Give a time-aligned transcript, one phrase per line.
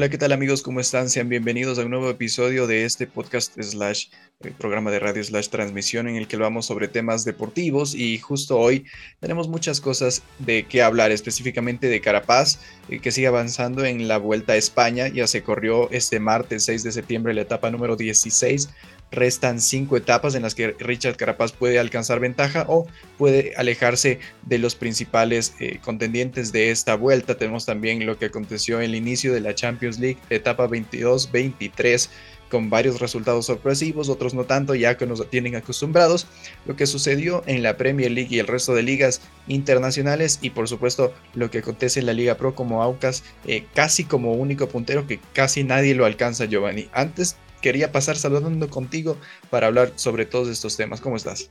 [0.00, 0.62] Hola, ¿qué tal amigos?
[0.62, 1.10] ¿Cómo están?
[1.10, 4.06] Sean bienvenidos a un nuevo episodio de este podcast slash
[4.42, 8.58] eh, programa de radio slash transmisión en el que hablamos sobre temas deportivos y justo
[8.58, 8.86] hoy
[9.20, 14.16] tenemos muchas cosas de qué hablar, específicamente de Carapaz, eh, que sigue avanzando en la
[14.16, 18.70] Vuelta a España, ya se corrió este martes 6 de septiembre la etapa número 16
[19.10, 22.86] restan cinco etapas en las que Richard Carapaz puede alcanzar ventaja o
[23.18, 27.36] puede alejarse de los principales eh, contendientes de esta vuelta.
[27.36, 32.08] Tenemos también lo que aconteció en el inicio de la Champions League, etapa 22-23
[32.50, 36.26] con varios resultados sorpresivos, otros no tanto, ya que nos tienen acostumbrados,
[36.66, 40.68] lo que sucedió en la Premier League y el resto de ligas internacionales y por
[40.68, 45.06] supuesto lo que acontece en la Liga Pro como Aucas, eh, casi como único puntero
[45.06, 46.88] que casi nadie lo alcanza, Giovanni.
[46.92, 49.16] Antes quería pasar saludando contigo
[49.50, 51.00] para hablar sobre todos estos temas.
[51.00, 51.50] ¿Cómo estás?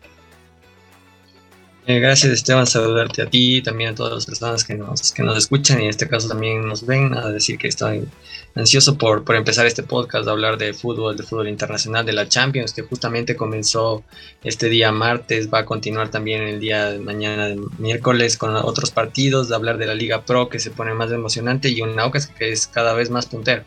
[1.89, 5.23] Eh, gracias Esteban, saludarte a ti y también a todas las personas que nos, que
[5.23, 8.07] nos escuchan y en este caso también nos ven, a decir que estoy
[8.53, 12.29] ansioso por, por empezar este podcast, a hablar de fútbol, de fútbol internacional, de la
[12.29, 14.03] Champions, que justamente comenzó
[14.43, 19.55] este día martes, va a continuar también el día mañana, miércoles, con otros partidos, de
[19.55, 22.67] hablar de la Liga Pro que se pone más emocionante y un Aucas que es
[22.67, 23.63] cada vez más puntero.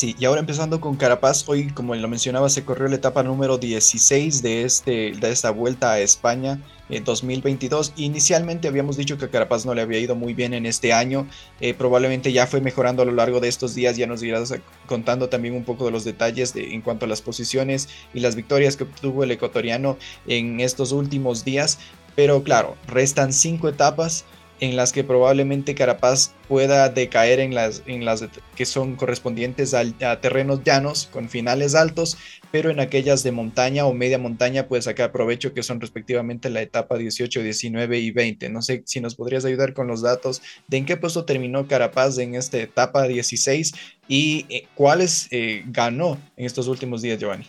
[0.00, 3.58] Sí, y ahora empezando con Carapaz, hoy como lo mencionaba se corrió la etapa número
[3.58, 7.92] 16 de, este, de esta vuelta a España en 2022.
[7.96, 11.26] Inicialmente habíamos dicho que Carapaz no le había ido muy bien en este año,
[11.60, 14.54] eh, probablemente ya fue mejorando a lo largo de estos días, ya nos irás
[14.86, 18.36] contando también un poco de los detalles de, en cuanto a las posiciones y las
[18.36, 21.78] victorias que obtuvo el ecuatoriano en estos últimos días,
[22.16, 24.24] pero claro, restan cinco etapas
[24.60, 30.20] en las que probablemente Carapaz pueda decaer en las, en las que son correspondientes a,
[30.20, 32.18] terrenos llanos con finales altos,
[32.52, 36.60] pero en aquellas de montaña o media montaña puede sacar provecho que son respectivamente la
[36.60, 38.50] etapa 18, 19 y 20.
[38.50, 42.18] No sé si nos podrías ayudar con los datos de en qué puesto terminó Carapaz
[42.18, 43.72] en esta etapa 16
[44.08, 47.46] y eh, cuáles eh, ganó en estos últimos días, Giovanni.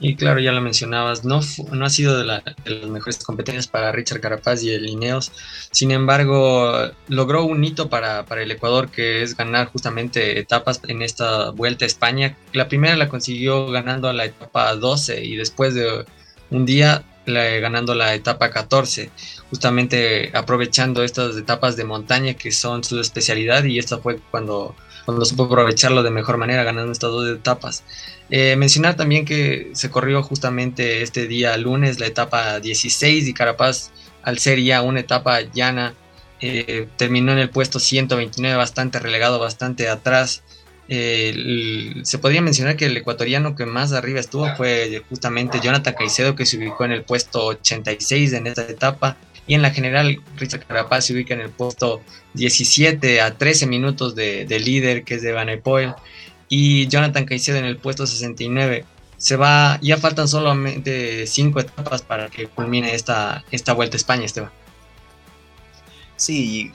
[0.00, 1.40] Y claro, ya lo mencionabas, no,
[1.72, 5.32] no ha sido de, las mejores competencias para Richard Carapaz y el Ineos.
[5.70, 11.02] Sin embargo, logró un hito para, para, el Ecuador, que es ganar justamente etapas en
[11.02, 12.36] esta vuelta a España.
[12.52, 16.04] La primera la consiguió ganando la etapa 12 y después de
[16.50, 19.10] un día ganando la etapa 14,
[19.48, 25.24] justamente aprovechando estas etapas de montaña que son su especialidad y esta fue cuando, cuando
[25.24, 27.84] supo aprovecharlo de mejor manera ganando estas dos etapas.
[28.30, 33.90] Eh, mencionar también que se corrió justamente este día lunes la etapa 16 y Carapaz,
[34.22, 35.94] al ser ya una etapa llana,
[36.40, 40.42] eh, terminó en el puesto 129, bastante relegado, bastante atrás.
[40.88, 46.34] Eh, se podría mencionar que el ecuatoriano que más arriba estuvo fue justamente Jonathan Caicedo,
[46.34, 49.16] que se ubicó en el puesto 86 en esta etapa.
[49.46, 52.00] Y en la general, Richard Carapaz se ubica en el puesto
[52.34, 55.94] 17 a 13 minutos de, líder, que es de Van Poel
[56.48, 58.84] y Jonathan Caicedo en el puesto 69.
[59.16, 64.24] Se va, ya faltan solamente cinco etapas para que culmine esta, esta vuelta a España,
[64.24, 64.50] Esteban.
[66.16, 66.70] Sí,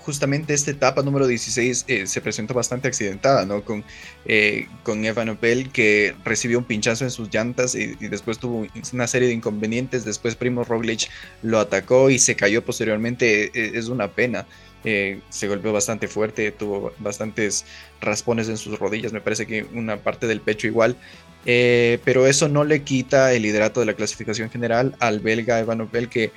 [0.00, 3.62] justamente esta etapa número 16 eh, se presentó bastante accidentada, ¿no?
[3.62, 3.84] Con,
[4.24, 9.06] eh, con Evan Opel que recibió un pinchazo en sus llantas y, después tuvo una
[9.06, 10.04] serie de inconvenientes.
[10.04, 11.08] Después Primo Roglic
[11.42, 13.50] lo atacó y se cayó posteriormente.
[13.54, 14.46] E, es una pena.
[14.84, 17.66] Eh, se golpeó bastante fuerte, tuvo bastantes
[18.00, 20.96] raspones en sus rodillas, me parece que una parte del pecho igual,
[21.44, 25.82] eh, pero eso no le quita el liderato de la clasificación general al belga Evan
[25.82, 26.32] Opel que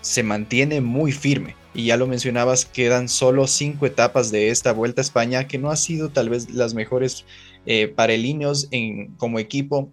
[0.00, 1.54] se mantiene muy firme.
[1.74, 5.70] Y ya lo mencionabas, quedan solo cinco etapas de esta Vuelta a España, que no
[5.70, 7.24] ha sido tal vez las mejores
[7.64, 8.24] eh, para el
[8.70, 9.90] en, como equipo,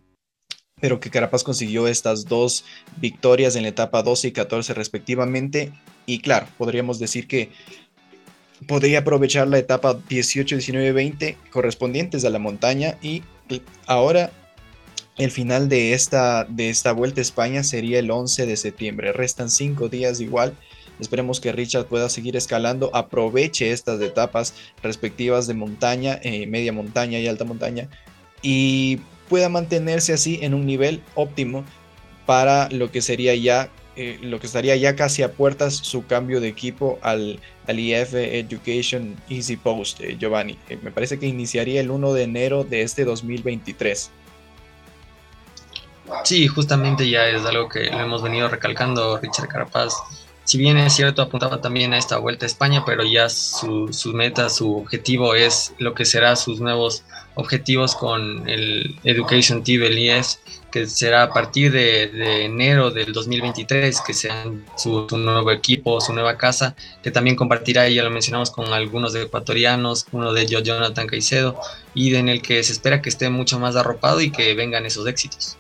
[0.81, 2.65] pero que Carapaz consiguió estas dos
[2.97, 5.71] victorias en la etapa 12 y 14 respectivamente.
[6.05, 7.49] Y claro, podríamos decir que
[8.67, 13.23] podría aprovechar la etapa 18, 19, 20 correspondientes a la montaña y
[13.85, 14.31] ahora
[15.17, 19.11] el final de esta, de esta vuelta a España sería el 11 de septiembre.
[19.11, 20.55] Restan cinco días igual.
[20.99, 24.53] Esperemos que Richard pueda seguir escalando, aproveche estas etapas
[24.83, 27.89] respectivas de montaña, eh, media montaña y alta montaña
[28.41, 31.63] y pueda mantenerse así en un nivel óptimo
[32.25, 36.39] para lo que sería ya eh, lo que estaría ya casi a puertas su cambio
[36.39, 40.57] de equipo al, IF Education Easy Post, eh, Giovanni.
[40.81, 44.09] Me parece que iniciaría el 1 de enero de este 2023.
[46.23, 49.95] Sí, justamente ya es algo que lo hemos venido recalcando Richard Carapaz.
[50.49, 54.49] Si bien es cierto, apuntaba también a esta vuelta a España, pero ya su, meta,
[54.49, 57.03] su objetivo es lo que será sus nuevos
[57.35, 60.39] objetivos con el Education Team, el IES,
[60.71, 66.35] que será a partir de, enero del 2023, que sean su, nuevo equipo, su nueva
[66.35, 71.59] casa, que también compartirá, ya lo mencionamos, con algunos ecuatorianos, uno de ellos Jonathan Caicedo,
[71.93, 75.05] y en el que se espera que esté mucho más arropado y que vengan esos
[75.05, 75.58] éxitos.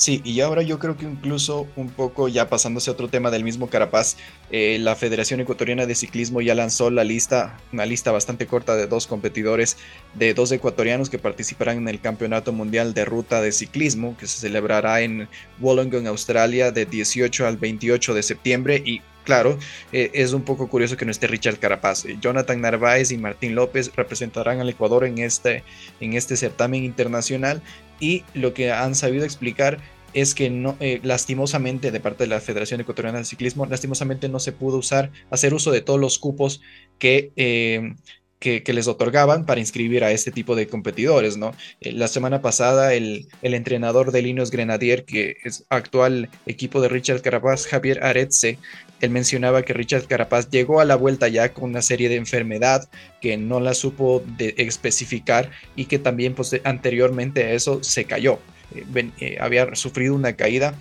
[0.00, 3.44] Sí, y ahora yo creo que incluso un poco ya pasándose a otro tema del
[3.44, 4.16] mismo Carapaz,
[4.50, 8.86] eh, la Federación Ecuatoriana de Ciclismo ya lanzó la lista, una lista bastante corta de
[8.86, 9.76] dos competidores,
[10.14, 14.40] de dos ecuatorianos que participarán en el Campeonato Mundial de Ruta de Ciclismo, que se
[14.40, 15.28] celebrará en
[15.60, 18.82] Wollongong, Australia, de 18 al 28 de septiembre.
[18.82, 19.58] Y claro,
[19.92, 22.06] eh, es un poco curioso que no esté Richard Carapaz.
[22.06, 25.62] Eh, Jonathan Narváez y Martín López representarán al Ecuador en este,
[26.00, 27.60] en este certamen internacional
[28.00, 29.78] y lo que han sabido explicar
[30.12, 34.40] es que no, eh, lastimosamente de parte de la Federación Ecuatoriana de Ciclismo, lastimosamente no
[34.40, 36.60] se pudo usar, hacer uso de todos los cupos
[36.98, 37.94] que, eh,
[38.40, 41.54] que, les otorgaban para inscribir a este tipo de competidores, ¿no?
[41.80, 47.20] Eh, la semana pasada el, entrenador de Linos Grenadier, que es actual equipo de Richard
[47.20, 48.58] Carapaz, Javier Aretze,
[49.00, 52.88] él mencionaba que Richard Carapaz llegó a la vuelta ya con una serie de enfermedad
[53.20, 58.38] que no la supo de especificar y que también pues, anteriormente a eso se cayó.
[58.74, 60.74] Eh, eh, había sufrido una caída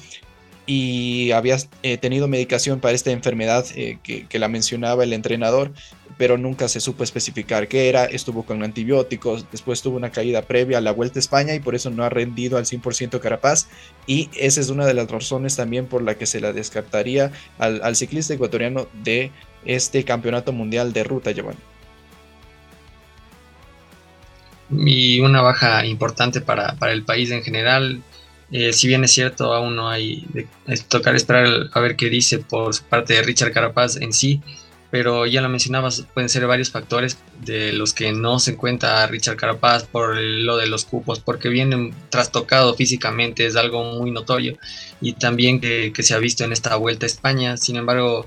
[0.66, 1.58] y había
[2.00, 3.66] tenido medicación para esta enfermedad
[4.04, 5.72] que, la mencionaba el entrenador,
[6.20, 10.80] pero nunca se supo especificar qué era, estuvo con antibióticos, después tuvo una caída previa
[10.80, 13.70] a la Vuelta a España y por eso no ha rendido al 100% Carapaz.
[14.06, 17.96] Y esa es una de las razones también por la que se la descartaría al,
[17.96, 19.32] ciclista ecuatoriano de
[19.64, 21.62] este campeonato mundial de ruta, Giovanni.
[24.72, 28.04] Y una baja importante para, el país en general.
[28.52, 30.28] Eh, si bien es cierto, aún no hay,
[30.68, 34.42] es tocar esperar a ver qué dice por parte de Richard Carapaz en sí,
[34.92, 39.38] pero ya lo mencionabas, pueden ser varios factores de los que no se encuentra Richard
[39.38, 44.58] Carapaz por lo de los cupos, porque viene trastocado físicamente, es algo muy notorio,
[45.02, 47.58] y también que, que se ha visto en esta vuelta a España.
[47.58, 48.26] Sin embargo,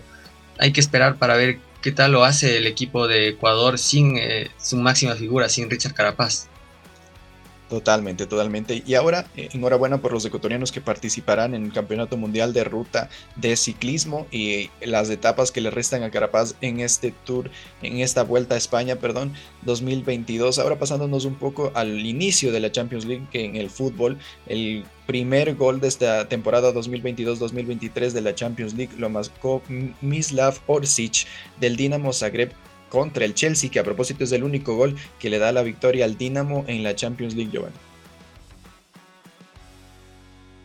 [0.59, 4.51] hay que esperar para ver qué tal lo hace el equipo de Ecuador sin eh,
[4.57, 6.49] su máxima figura, sin Richard Carapaz.
[7.73, 8.83] Totalmente, totalmente.
[8.87, 13.09] Y ahora, eh, enhorabuena por los ecuatorianos que participarán en el Campeonato Mundial de Ruta
[13.37, 18.25] de Ciclismo y las etapas que le restan a Carapaz en este tour, en esta
[18.25, 19.33] vuelta a España, perdón,
[19.63, 20.59] 2022.
[20.59, 24.85] Ahora pasándonos un poco al inicio de la Champions League, que en el fútbol, el
[25.07, 29.63] primer gol de esta temporada 2022-2023 de la Champions League lo marcó
[30.03, 31.27] Mislav Orsic
[31.59, 32.53] del Dinamo Zagreb
[32.93, 36.05] contra el Chelsea, que a propósito es el único gol que le da la victoria
[36.05, 37.75] al Dinamo en la Champions League, Giovanni.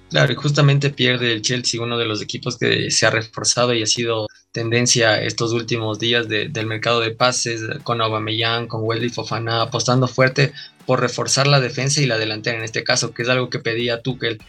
[0.10, 3.82] Claro, y justamente pierde el Chelsea, uno de los equipos que se ha reforzado y
[3.82, 9.62] ha sido tendencia estos últimos días del mercado de pases, con Aubameyang, con Wesley Fofana,
[9.62, 10.52] apostando fuerte
[10.86, 14.02] por reforzar la defensa y la delantera en este caso, que es algo que pedía
[14.02, 14.40] Tuchel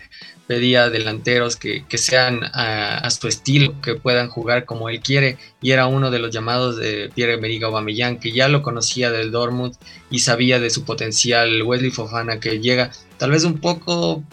[0.49, 5.87] pedía delanteros que, sean a, su estilo, que puedan jugar como él quiere, y era
[5.87, 9.77] uno de los llamados de Pierre-Emerick Aubameyang, que ya lo conocía del Dortmund
[10.11, 14.25] y sabía de su potencial, Wesley Fofana, que llega tal vez un poco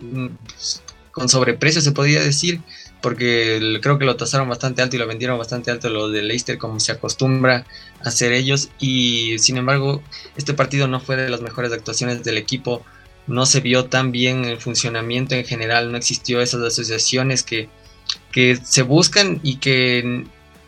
[0.00, 0.26] mm,
[1.10, 2.60] con sobreprecio, se podría decir,
[3.00, 6.58] porque creo que lo tasaron bastante alto y lo vendieron bastante alto los de Leicester,
[6.58, 7.64] como se acostumbra
[8.04, 10.02] a hacer ellos, y sin embargo,
[10.36, 12.84] este partido no fue de las mejores actuaciones del equipo,
[13.26, 17.68] no se vio tan bien el funcionamiento en general, no existió esas asociaciones que,
[18.32, 20.24] que se buscan y que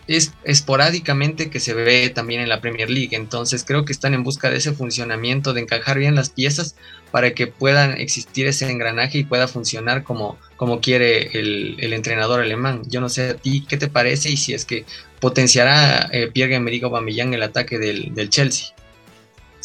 [0.06, 3.16] es esporádicamente que se ve también en la Premier League.
[3.16, 6.76] Entonces creo que están en busca de ese funcionamiento, de encajar bien las piezas
[7.10, 12.82] para que puedan existir ese engranaje y pueda funcionar como, como quiere el, entrenador alemán.
[12.86, 14.84] Yo no sé a ti qué te parece y si es que
[15.20, 18.73] potenciará eh, Pierre-Emerick Aubameyang el ataque del, del Chelsea.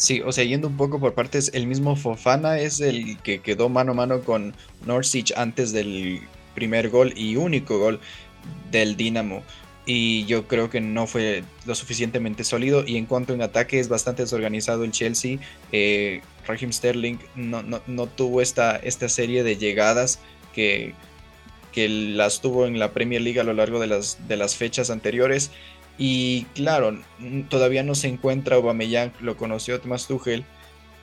[0.00, 3.68] Sí, o sea, yendo un poco por partes, el mismo Fofana es el que quedó
[3.68, 4.54] mano a mano con
[4.86, 6.22] Norwich antes del
[6.54, 8.00] primer gol y único gol
[8.70, 9.42] del Dinamo.
[9.84, 12.82] Y yo creo que no fue lo suficientemente sólido.
[12.86, 15.36] Y en cuanto a ataque, es bastante desorganizado el Chelsea.
[15.70, 20.18] Eh, Raheem Sterling no, no, tuvo esta, esta serie de llegadas
[20.54, 20.94] que,
[21.72, 24.88] que las tuvo en la Premier League a lo largo de las, de las fechas
[24.88, 25.50] anteriores.
[26.02, 26.98] Y claro,
[27.50, 30.46] todavía no se encuentra Aubameyang, lo conoció Thomas Tuchel,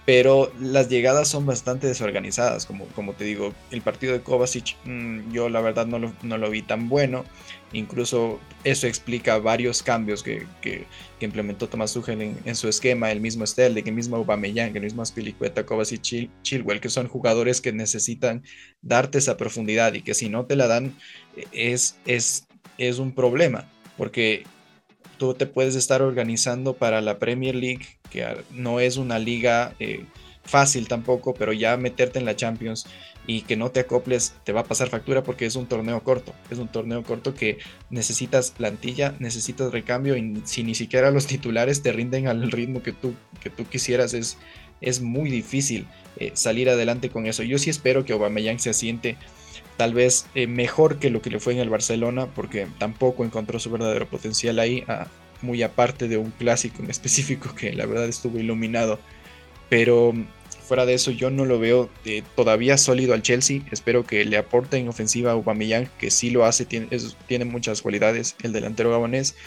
[0.08, 5.32] pero las llegadas son bastante desorganizadas, como, como te digo, el partido de Kovacic mm,
[5.32, 7.26] yo la verdad no lo, no lo, vi tan bueno,
[7.74, 10.88] incluso eso explica varios cambios que, que,
[11.20, 15.64] implementó Thomas Tuchel en, su esquema, el mismo Sterling, el mismo Aubameyang, el mismo Aspilicueta,
[15.64, 18.42] Kovacic, Chil, Chilwell, que son jugadores que necesitan
[18.82, 20.96] darte esa profundidad y que si no te la dan
[21.52, 22.48] es, es,
[22.80, 24.44] es un problema, porque
[25.18, 30.06] tú te puedes estar organizando para la Premier League, que no es una liga eh,
[30.44, 32.88] fácil tampoco, pero ya meterte en la Champions
[33.28, 36.34] y que no te acoples te va a pasar factura porque es un torneo corto.
[36.50, 37.58] Es un torneo corto que
[37.90, 42.94] necesitas plantilla, necesitas recambio y si ni siquiera los titulares te rinden al ritmo que
[42.94, 44.38] tú, que tú quisieras, es,
[44.80, 45.86] es muy difícil
[46.18, 47.44] eh, salir adelante con eso.
[47.44, 49.18] Yo sí espero que Aubameyang se asiente
[49.78, 53.60] tal vez eh, mejor que lo que le fue en el Barcelona porque tampoco encontró
[53.60, 55.08] su verdadero potencial ahí, ah,
[55.42, 59.00] muy aparte de un clásico en específico que la verdad estuvo iluminado.
[59.70, 60.14] Pero
[60.68, 63.62] Fuera de eso, yo no lo veo eh, todavía sólido al Chelsea.
[63.72, 66.90] Espero que le aporte en ofensiva a Aubameyang, que sí lo hace, tiene,
[67.26, 69.38] tiene muchas cualidades el delantero gabonés.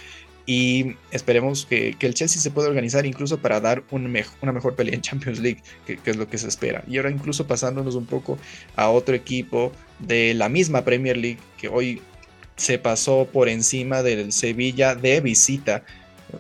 [0.47, 5.03] Y esperemos que, el Chelsea se pueda organizar incluso para dar una mejor pelea en
[5.03, 6.83] Champions League, que, es lo que se espera.
[6.89, 8.39] Y ahora incluso pasándonos un poco
[8.75, 12.00] a otro equipo de la misma Premier League, que hoy
[12.57, 15.85] se pasó por encima del Sevilla de visita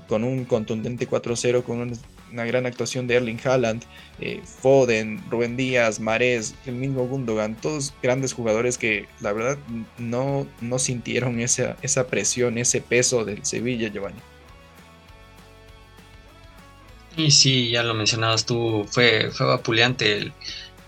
[0.06, 1.92] con un contundente 4-0, con un
[2.32, 3.82] una gran actuación de Erling Haaland,
[4.20, 9.58] eh, Foden, Rubén Díaz, Marés, el mismo Gundogan, todos grandes jugadores que la verdad
[9.98, 14.20] no, no sintieron esa, esa presión, ese peso del Sevilla, Giovanni.
[17.16, 20.32] Y sí, ya lo mencionabas tú, fue, fue vapuleante el,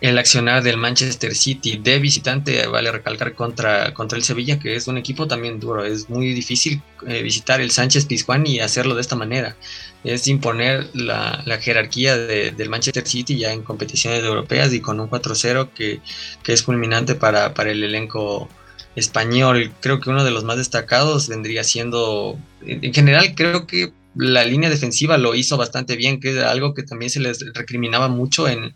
[0.03, 4.89] el accionar del Manchester City de visitante, vale recalcar contra, contra el Sevilla, que es
[4.89, 5.85] un equipo también duro.
[5.85, 9.57] Es muy difícil eh, visitar el Sánchez Pizjuán y hacerlo de esta manera.
[10.03, 15.71] Es imponer la, jerarquía del Manchester City ya en competiciones europeas y con un 4-0
[15.73, 16.01] que,
[16.43, 18.49] que, es culminante para, para el elenco
[18.97, 19.73] español.
[19.79, 24.69] Creo que uno de los más destacados vendría siendo, en general creo que la línea
[24.69, 28.75] defensiva lo hizo bastante bien, que es algo que también se les recriminaba mucho en,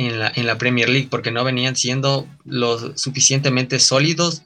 [0.00, 4.42] en la, Premier League porque no venían siendo lo suficientemente sólidos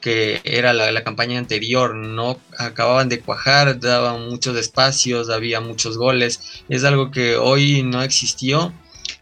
[0.00, 6.62] que era la, campaña anterior, no acababan de cuajar, daban muchos espacios, había muchos goles,
[6.68, 8.72] es algo que hoy no existió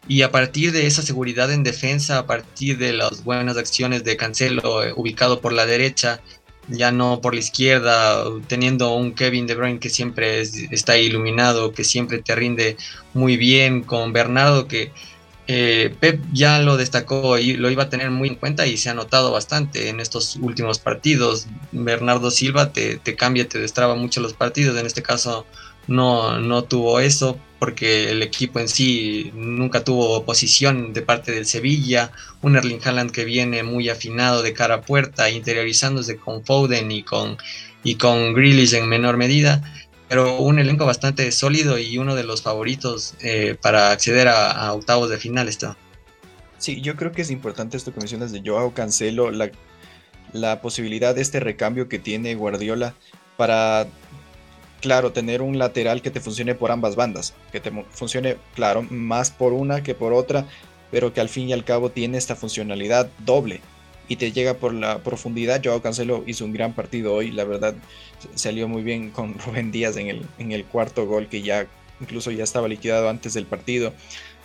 [0.07, 4.17] y a partir de esa seguridad en defensa, a partir de las buenas acciones de
[4.17, 6.21] Cancelo eh, ubicado por la derecha,
[6.67, 11.83] ya no por la izquierda, teniendo un Kevin De Bruyne que siempre está iluminado, que
[11.83, 12.75] siempre te rinde
[13.13, 14.91] muy bien, con Bernardo que
[15.47, 18.89] eh, Pep ya lo destacó y lo iba a tener muy en cuenta y se
[18.89, 21.47] ha notado bastante en estos últimos partidos.
[21.71, 24.77] Bernardo Silva te, cambia, te destraba mucho los partidos.
[24.79, 25.45] En este caso
[25.87, 31.45] no, no tuvo eso porque el equipo en sí nunca tuvo oposición de parte del
[31.45, 32.11] Sevilla.
[32.41, 37.03] Un Erling Haaland que viene muy afinado de cara a puerta, interiorizándose con Foden y
[37.03, 37.37] con,
[37.83, 39.63] y con Grealish en menor medida
[40.15, 45.09] pero un elenco bastante sólido y uno de los favoritos eh, para acceder a, octavos
[45.09, 45.75] de final está.
[46.57, 49.51] Sí, yo creo que es importante esto que mencionas de Joao Cancelo, la,
[50.31, 52.93] la posibilidad de este recambio que tiene Guardiola
[53.35, 53.87] para,
[54.79, 59.31] claro, tener un lateral que te funcione por ambas bandas, que te funcione, claro, más
[59.31, 60.45] por una que por otra,
[60.91, 63.59] pero que al fin y al cabo tiene esta funcionalidad doble
[64.07, 65.61] y te llega por la profundidad.
[65.63, 67.75] Joao Cancelo hizo un gran partido hoy, la verdad
[68.35, 71.67] salió muy bien con Rubén Díaz en el, en el cuarto gol que ya
[72.01, 73.93] incluso ya estaba liquidado antes del partido.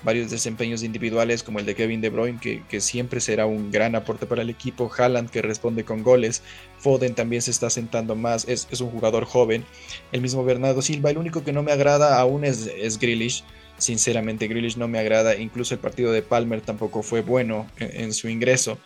[0.02, 3.94] Varios desempeños individuales como el de Kevin De Bruyne que, que siempre será un gran
[3.94, 4.90] aporte para el equipo.
[4.96, 6.42] Haaland que responde con goles.
[6.78, 9.64] Foden también se está sentando más, es, es un jugador joven.
[10.12, 13.44] El mismo Bernardo Silva, el único que no me agrada aún es, es Grealish.
[13.76, 15.36] Sinceramente, Grealish no me agrada.
[15.36, 18.78] Incluso el partido de Palmer tampoco fue bueno en su ingreso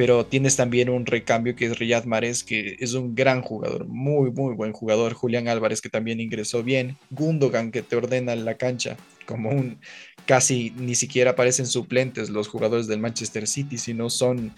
[0.00, 4.30] pero tienes también un recambio que es Riyad Mahrez, que es un gran jugador, muy,
[4.30, 5.12] muy buen jugador.
[5.12, 6.96] Julián Álvarez, que también ingresó bien.
[7.10, 9.78] Gundogan, que te ordena la cancha, como un
[10.24, 14.54] casi ni siquiera parecen suplentes los jugadores del Manchester City, sino son,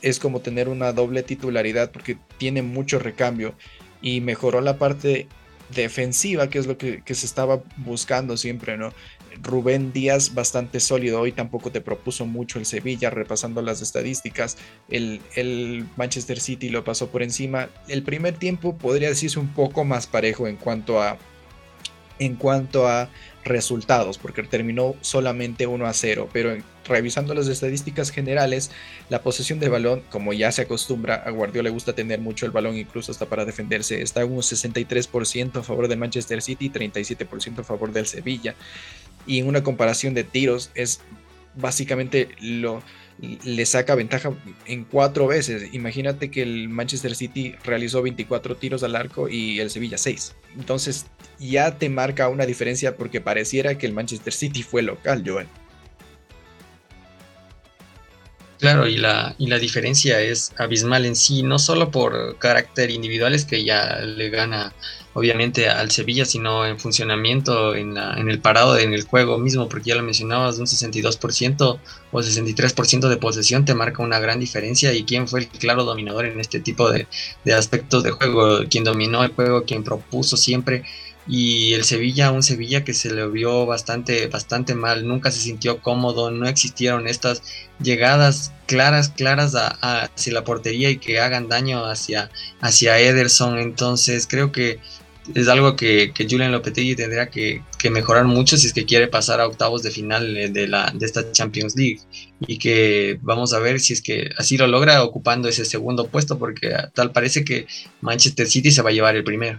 [0.00, 3.56] es como tener una doble titularidad porque tiene mucho recambio
[4.00, 5.26] y mejoró la parte
[5.74, 8.92] defensiva, que es lo que, se estaba buscando siempre, ¿no?
[9.42, 11.20] Rubén Díaz bastante sólido.
[11.20, 14.56] Hoy tampoco te propuso mucho el Sevilla, repasando las estadísticas.
[14.88, 17.68] El, el, Manchester City lo pasó por encima.
[17.88, 21.18] El primer tiempo podría decirse un poco más parejo en cuanto a,
[22.18, 23.08] en cuanto a
[23.44, 28.70] resultados, porque terminó solamente 1 a 0, pero revisando las estadísticas generales,
[29.08, 32.52] la posesión de balón, como ya se acostumbra, a Guardiola le gusta tener mucho el
[32.52, 37.60] balón, incluso hasta para defenderse, está un 63% a favor de Manchester City y 37%
[37.60, 38.54] a favor del Sevilla
[39.26, 41.00] y en una comparación de tiros es
[41.54, 42.82] básicamente lo
[43.44, 44.32] le saca ventaja
[44.66, 45.72] en cuatro veces.
[45.72, 50.34] Imagínate que el Manchester City realizó 24 tiros al arco y el Sevilla 6.
[50.58, 51.06] Entonces
[51.38, 55.46] ya te marca una diferencia porque pareciera que el Manchester City fue local, Joel.
[58.58, 63.44] Claro, y la, y la diferencia es abismal en sí, no solo por carácter individuales
[63.44, 64.72] que ya le gana
[65.14, 69.68] obviamente al Sevilla, sino en funcionamiento, en, la, en el parado, en el juego mismo,
[69.68, 71.78] porque ya lo mencionabas, un 62%
[72.12, 74.92] o 63% de posesión te marca una gran diferencia.
[74.92, 77.06] Y quién fue el claro dominador en este tipo de,
[77.44, 80.84] de aspectos de juego, quien dominó el juego, quien propuso siempre
[81.26, 85.80] y el Sevilla, un Sevilla que se le vio bastante, bastante mal, nunca se sintió
[85.80, 87.42] cómodo, no existieron estas
[87.80, 94.50] llegadas claras, claras hacia la portería y que hagan daño hacia, hacia Ederson, entonces creo
[94.50, 94.80] que
[95.34, 99.40] es algo que, que Julian Lopetegui tendría que, mejorar mucho si es que quiere pasar
[99.40, 102.00] a octavos de final de, la, de esta Champions League
[102.46, 106.38] y que vamos a ver si es que así lo logra ocupando ese segundo puesto
[106.38, 107.66] porque tal parece que
[108.00, 109.58] Manchester City se va a llevar el primero.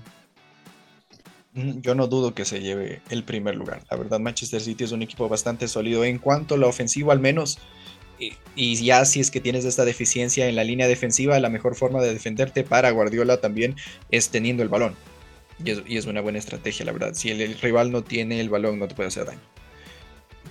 [1.53, 3.84] Yo no dudo que se lleve el primer lugar.
[3.91, 7.20] La verdad, Manchester City es un equipo bastante sólido en cuanto a la ofensiva, al
[7.20, 7.60] menos.
[8.55, 12.01] Y, ya si es que tienes esta deficiencia en la línea defensiva, la mejor forma
[12.01, 13.75] de defenderte para Guardiola también
[14.10, 14.96] es teniendo el balón.
[15.63, 17.13] Y es, una buena estrategia, la verdad.
[17.13, 19.41] Si el rival no tiene el balón, no te puede hacer daño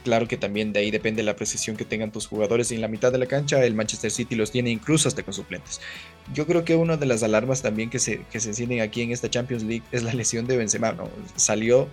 [0.03, 2.71] claro que también de ahí depende la precisión que tengan tus jugadores.
[2.71, 5.33] Y en la mitad de la cancha, el Manchester City los tiene incluso hasta con
[5.33, 5.81] suplentes.
[6.35, 9.13] Yo creo que una de las alarmas también que se, que se encienden aquí en
[9.13, 10.93] esta Champions League es la lesión de Benzema.
[10.93, 11.09] ¿no?
[11.37, 11.89] Salió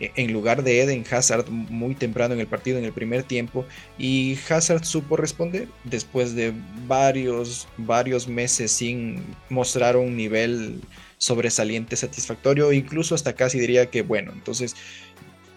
[0.00, 3.64] eh, en lugar de Eden Hazard muy temprano en el partido, en el primer tiempo,
[3.98, 6.52] y Hazard supo responder después de
[6.86, 10.80] varios, varios meses sin mostrar un nivel
[11.18, 14.74] sobresaliente, satisfactorio, incluso hasta casi diría que bueno, entonces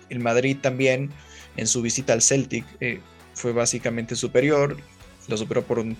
[0.10, 1.10] el Madrid también
[1.58, 3.00] en su visita al Celtic eh,
[3.34, 4.78] fue básicamente superior,
[5.28, 5.98] lo superó por un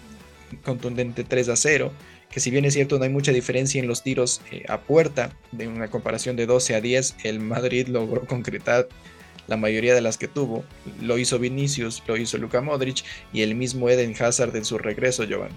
[0.64, 1.92] contundente 3 a 0,
[2.30, 5.36] que si bien es cierto no hay mucha diferencia en los tiros eh, a puerta,
[5.52, 8.88] de una comparación de 12 a 10, el Madrid logró concretar
[9.48, 10.64] la mayoría de las que tuvo.
[11.02, 15.24] Lo hizo Vinicius, lo hizo Luka Modric y el mismo Eden Hazard en su regreso,
[15.24, 15.56] Giovanni.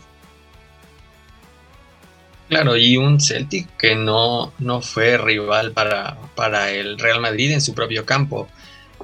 [2.50, 7.60] Claro, y un Celtic que no, no fue rival para, para el Real Madrid en
[7.60, 8.48] su propio campo.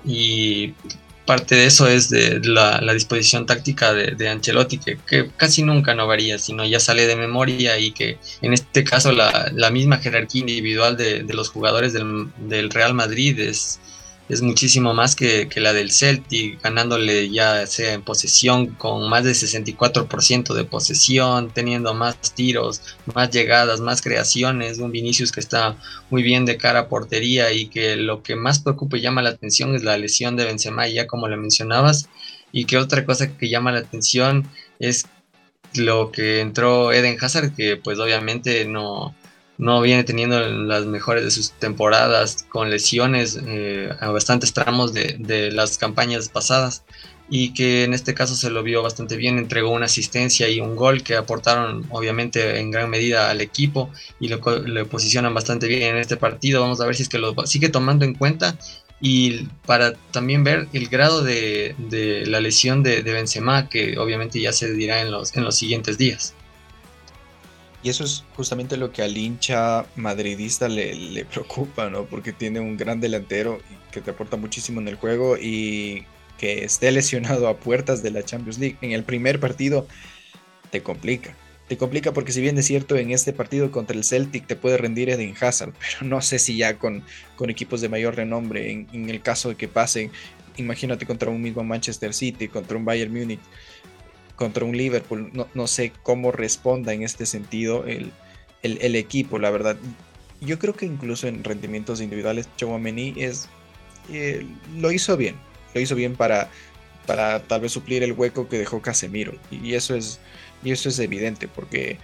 [0.05, 0.75] Y
[1.25, 6.41] parte de eso es de la, disposición táctica de, Ancelotti, que, casi nunca no varía,
[6.41, 11.23] sino ya sale de memoria y que en este caso la, misma jerarquía individual de,
[11.33, 13.79] los jugadores del, del Real Madrid es,
[14.29, 19.33] es muchísimo más que, la del Celtic, ganándole ya sea en posesión con más de
[19.33, 22.83] 64% de posesión, teniendo más tiros,
[23.15, 25.77] más llegadas, más creaciones, un Vinicius que está
[26.11, 29.31] muy bien de cara a portería y que lo que más preocupa y llama la
[29.31, 32.09] atención es la lesión de Benzema, ya como le mencionabas,
[32.51, 35.07] y que otra cosa que llama la atención es
[35.75, 39.15] lo que entró Eden Hazard, que pues obviamente no,
[39.59, 45.51] no viene teniendo las mejores de sus temporadas con lesiones eh, a bastantes tramos de,
[45.53, 46.85] las campañas pasadas
[47.29, 50.77] y que en este caso se lo vio bastante bien, entregó una asistencia y un
[50.77, 53.91] gol que aportaron obviamente en gran medida al equipo
[54.21, 54.41] y lo,
[54.89, 56.61] posicionan bastante bien en este partido.
[56.61, 58.57] Vamos a ver si es que lo sigue tomando en cuenta
[59.01, 61.75] y para también ver el grado de,
[62.27, 65.99] la lesión de, de, Benzema que obviamente ya se dirá en los, en los siguientes
[65.99, 66.36] días.
[67.87, 72.05] Y eso es justamente lo que al hincha madridista le, preocupa, ¿no?
[72.05, 73.61] Porque tiene un gran delantero
[73.93, 76.03] que te aporta muchísimo en el juego y
[76.37, 79.87] que esté lesionado a puertas de la Champions League en el primer partido
[80.73, 81.37] te complica.
[81.69, 84.79] Te complica porque si bien es cierto en este partido contra el Celtic te puede
[84.79, 87.05] rendir Eden Hazard, pero no sé si ya con,
[87.37, 90.11] con equipos de mayor renombre, en, en el caso de que pasen,
[90.57, 93.39] imagínate contra un mismo Manchester City, contra un Bayern Múnich,
[94.37, 95.33] contra un Liverpool.
[95.55, 98.13] No, sé cómo responda en este sentido el,
[98.63, 99.77] equipo, la verdad.
[100.41, 103.49] Yo creo que incluso en rendimientos individuales, Chouameni es,
[104.13, 104.47] eh,
[104.77, 105.37] lo hizo bien.
[105.75, 106.51] Lo hizo bien para,
[107.07, 109.35] para tal vez suplir el hueco que dejó Casemiro.
[109.51, 110.21] Y eso es,
[110.63, 111.99] y eso es evidente porque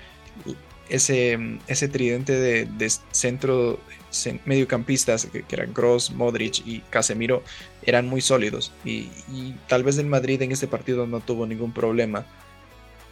[0.89, 3.81] ese, ese tridente de, centro
[4.45, 7.43] mediocampistas que, eran Cross, Modric y Casemiro
[7.83, 8.73] eran muy sólidos.
[8.85, 9.09] Y,
[9.69, 12.27] tal vez el Madrid en este partido no tuvo ningún problema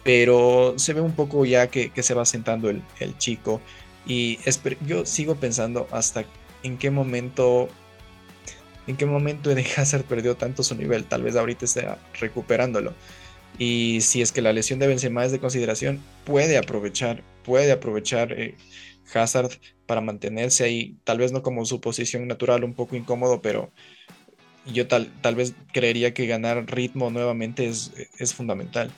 [0.03, 2.81] pero se ve un poco ya que, se va sentando el,
[3.19, 3.61] chico.
[4.07, 4.39] Y
[4.87, 6.25] yo sigo pensando hasta
[6.63, 7.69] en qué momento
[8.87, 11.05] en qué momento Eden Hazard perdió tanto su nivel.
[11.05, 11.87] Tal vez ahorita esté
[12.19, 12.93] recuperándolo.
[13.57, 18.33] Y si es que la lesión de Benzema es de consideración, puede aprovechar, puede aprovechar
[18.33, 18.55] eh,
[19.13, 19.51] Hazard
[19.85, 23.71] para mantenerse ahí, tal vez no como su posición natural, un poco incómodo, pero
[24.65, 28.91] yo tal, tal vez creería que ganar ritmo nuevamente es, es fundamental.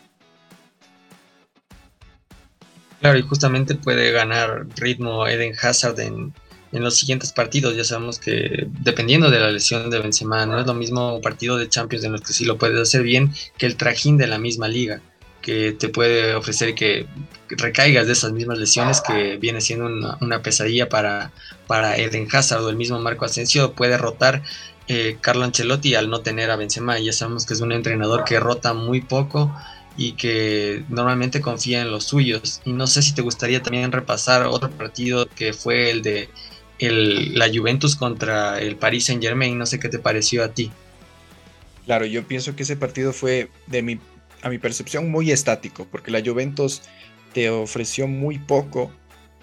[3.00, 6.34] Claro, y justamente puede ganar ritmo Eden Hazard en,
[6.74, 7.76] en los siguientes partidos.
[7.76, 11.58] Ya sabemos que dependiendo de la lesión de Benzema, no es lo mismo un partido
[11.58, 14.38] de Champions en los que sí lo puedes hacer bien que el trajín de la
[14.38, 15.02] misma liga.
[15.44, 17.06] Que te puede ofrecer que
[17.50, 19.86] recaigas de esas mismas lesiones que viene siendo
[20.22, 21.32] una, pesadilla para,
[21.68, 24.42] para Eden Hazard o el mismo Marco Asensio puede rotar
[24.88, 26.98] eh, Carlo Ancelotti al no tener a Benzema.
[26.98, 29.54] Ya sabemos que es un entrenador que rota muy poco
[29.98, 32.62] y que normalmente confía en los suyos.
[32.66, 36.30] Y no sé si te gustaría también repasar otro partido que fue el de
[36.80, 40.72] la Juventus contra el Paris Saint Germain no sé qué te pareció a ti.
[41.86, 44.00] Claro, yo pienso que ese partido fue de mi
[44.44, 46.82] a mi percepción, muy estático, porque la Juventus
[47.34, 48.92] te ofreció muy poco,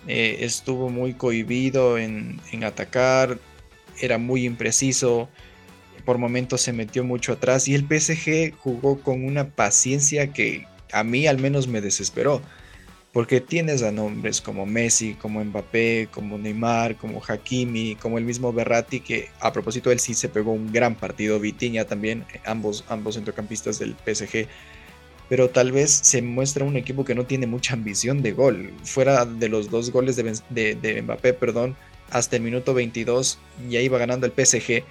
[0.07, 3.39] eh, estuvo muy cohibido en, atacar,
[3.99, 5.29] era muy impreciso,
[6.05, 11.03] por momentos se metió mucho atrás y el PSG jugó con una paciencia que a
[11.03, 12.43] mí al menos me desesperó,
[13.13, 18.53] porque tienes a nombres como Messi, como Mbappé, como Neymar, como Hakimi, como el mismo
[18.53, 23.15] Berratti, que a propósito él sí se pegó un gran partido, Vitinha también, ambos, ambos
[23.15, 24.47] centrocampistas del PSG
[25.31, 28.73] pero tal vez se muestra un equipo que no tiene mucha ambición de gol.
[28.83, 31.77] Fuera de los dos goles de, Mbappé, perdón,
[32.11, 33.39] hasta el minuto 22
[33.69, 34.83] ya iba ganando el PSG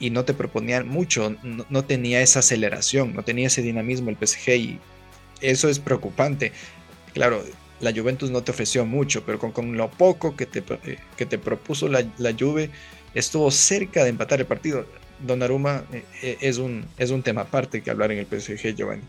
[0.00, 4.48] y no te proponían mucho, no, tenía esa aceleración, no tenía ese dinamismo el PSG
[4.56, 4.80] y
[5.40, 6.50] eso es preocupante.
[7.12, 7.44] Claro,
[7.78, 10.64] la Juventus no te ofreció mucho, pero con, lo poco que te,
[11.16, 12.68] que te propuso la, la, Juve,
[13.14, 14.86] estuvo cerca de empatar el partido.
[15.24, 19.04] Donnarumma eh, eh, es, un, es un tema aparte que hablar en el PSG, Giovanni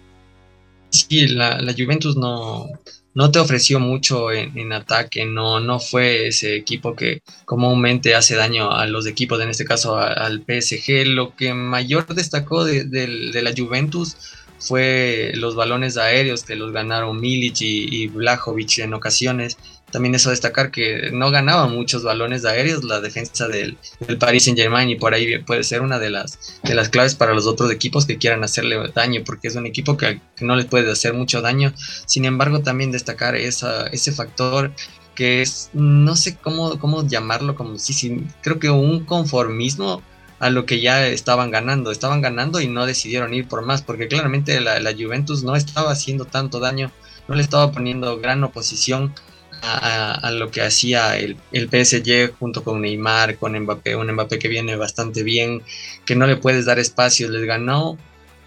[1.09, 2.67] sí, la, Juventus no,
[3.13, 8.71] no te ofreció mucho en, ataque, no, no fue ese equipo que comúnmente hace daño
[8.71, 11.05] a los equipos, en este caso al PSG.
[11.07, 14.17] Lo que mayor destacó de, de la Juventus
[14.59, 19.57] fue los balones aéreos que los ganaron Milic y, y Blajovic en ocasiones.
[19.95, 24.59] También eso destacar que no ganaba muchos balones aéreos la defensa del, del Paris Saint
[24.59, 27.71] Germain y por ahí puede ser una de las, de las claves para los otros
[27.71, 31.41] equipos que quieran hacerle daño porque es un equipo que, no les puede hacer mucho
[31.41, 31.71] daño.
[32.07, 34.73] Sin embargo, también destacar esa, ese factor
[35.15, 40.03] que es, no sé cómo, cómo llamarlo, como si, sí, creo que un conformismo
[40.39, 41.89] a lo que ya estaban ganando.
[41.89, 45.91] Estaban ganando y no decidieron ir por más, porque claramente la, la Juventus no estaba
[45.91, 46.91] haciendo tanto daño,
[47.29, 49.13] no le estaba poniendo gran oposición
[49.65, 54.47] a, lo que hacía el, el, PSG junto con Neymar, con Mbappé, un Mbappé que
[54.47, 55.63] viene bastante bien,
[56.05, 57.97] que no le puedes dar espacio, les ganó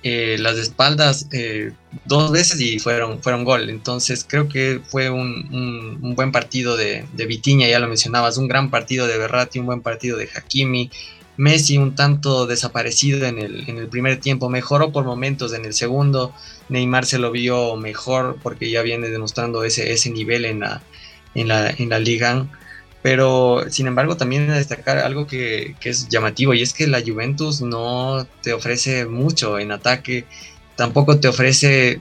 [0.04, 1.72] eh, las espaldas eh,
[2.04, 3.68] dos veces y fueron, fueron gol.
[3.68, 8.48] Entonces creo que fue un, un, buen partido de, de Vitiña, ya lo mencionabas, un
[8.48, 10.90] gran partido de Berratti, un buen partido de Hakimi,
[11.36, 15.72] Messi un tanto desaparecido en el, en el primer tiempo, mejoró por momentos en el
[15.72, 16.34] segundo,
[16.68, 20.82] Neymar se lo vio mejor porque ya viene demostrando ese, ese nivel en la,
[21.34, 22.46] en la, en la liga,
[23.02, 27.60] pero sin embargo también destacar algo que, que es llamativo y es que la Juventus
[27.60, 30.24] no te ofrece mucho en ataque,
[30.76, 32.00] tampoco te ofrece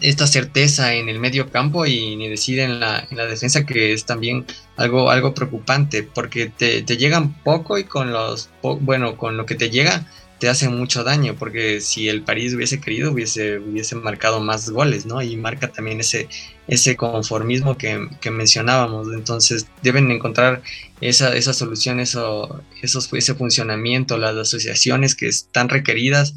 [0.00, 4.04] esta certeza en el medio campo y ni decide en la, la defensa que es
[4.04, 4.44] también
[4.76, 9.54] algo, algo preocupante porque te, te llegan poco y con los bueno con lo que
[9.54, 10.06] te llega
[10.38, 15.06] te hace mucho daño porque si el París hubiese querido hubiese, hubiese marcado más goles
[15.06, 15.22] ¿no?
[15.22, 16.28] y marca también ese,
[16.66, 20.62] ese conformismo que, que mencionábamos entonces deben encontrar
[21.00, 26.34] esa, esa solución eso, esos, ese funcionamiento las asociaciones que están requeridas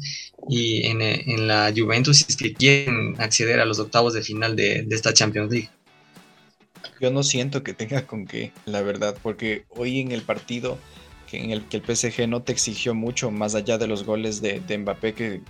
[0.48, 4.54] y en, en la Juventus si es que quieren acceder a los octavos de final
[4.54, 5.70] de, de, esta Champions League.
[7.00, 10.78] Yo no siento que tenga con qué, la verdad, porque hoy en el partido
[11.28, 14.40] que en el que el PSG no te exigió mucho, más allá de los goles
[14.40, 15.40] de, de Mbappé, que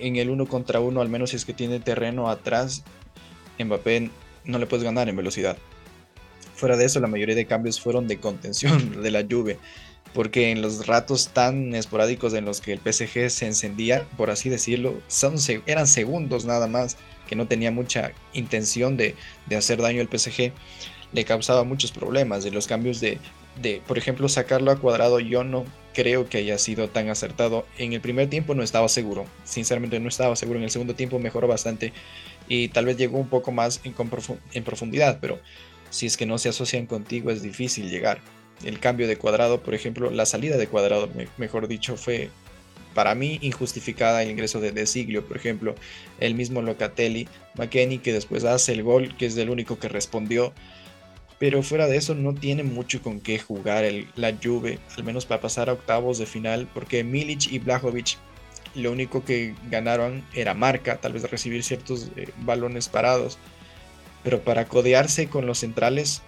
[0.00, 2.84] en el uno contra uno, al menos si es que tiene terreno atrás,
[3.58, 4.10] Mbappé
[4.44, 5.56] no le puedes ganar en velocidad.
[6.54, 9.58] Fuera de eso, la mayoría de cambios fueron de contención de la Juve
[10.14, 14.48] porque en los ratos tan esporádicos en los que el PSG se encendía, por así
[14.48, 16.96] decirlo, son, eran segundos nada más,
[17.28, 19.14] que no tenía mucha intención de,
[19.56, 20.52] hacer daño al PSG,
[21.12, 22.44] le causaba muchos problemas.
[22.46, 23.18] Y los cambios de,
[23.60, 27.66] de, por ejemplo, sacarlo a cuadrado, yo no creo que haya sido tan acertado.
[27.76, 30.58] En el primer tiempo no estaba seguro, sinceramente no estaba seguro.
[30.58, 31.92] En el segundo tiempo mejoró bastante
[32.48, 35.38] y tal vez llegó un poco más en, profundidad, pero
[35.90, 38.20] si es que no se asocian contigo es difícil llegar.
[38.64, 42.30] El cambio de cuadrado, por ejemplo, la salida de cuadrado, mejor dicho, fue
[42.94, 45.74] para mí injustificada el ingreso de De Siglio, por ejemplo,
[46.18, 50.52] el mismo Locatelli, McKenny que después hace el gol, que es el único que respondió,
[51.38, 55.26] pero fuera de eso no tiene mucho con qué jugar el, la Juve, al menos
[55.26, 58.18] para pasar a octavos de final, porque Milic y Blajovic
[58.78, 63.38] lo único que ganaron era marca, tal vez recibir ciertos eh, balones parados,
[64.24, 66.22] pero para codearse con los centrales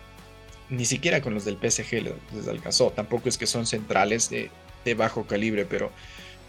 [0.70, 2.02] ni siquiera con los del PSG
[2.34, 2.90] les, alcanzó.
[2.90, 4.50] Tampoco es que son centrales de,
[4.94, 5.90] bajo calibre, pero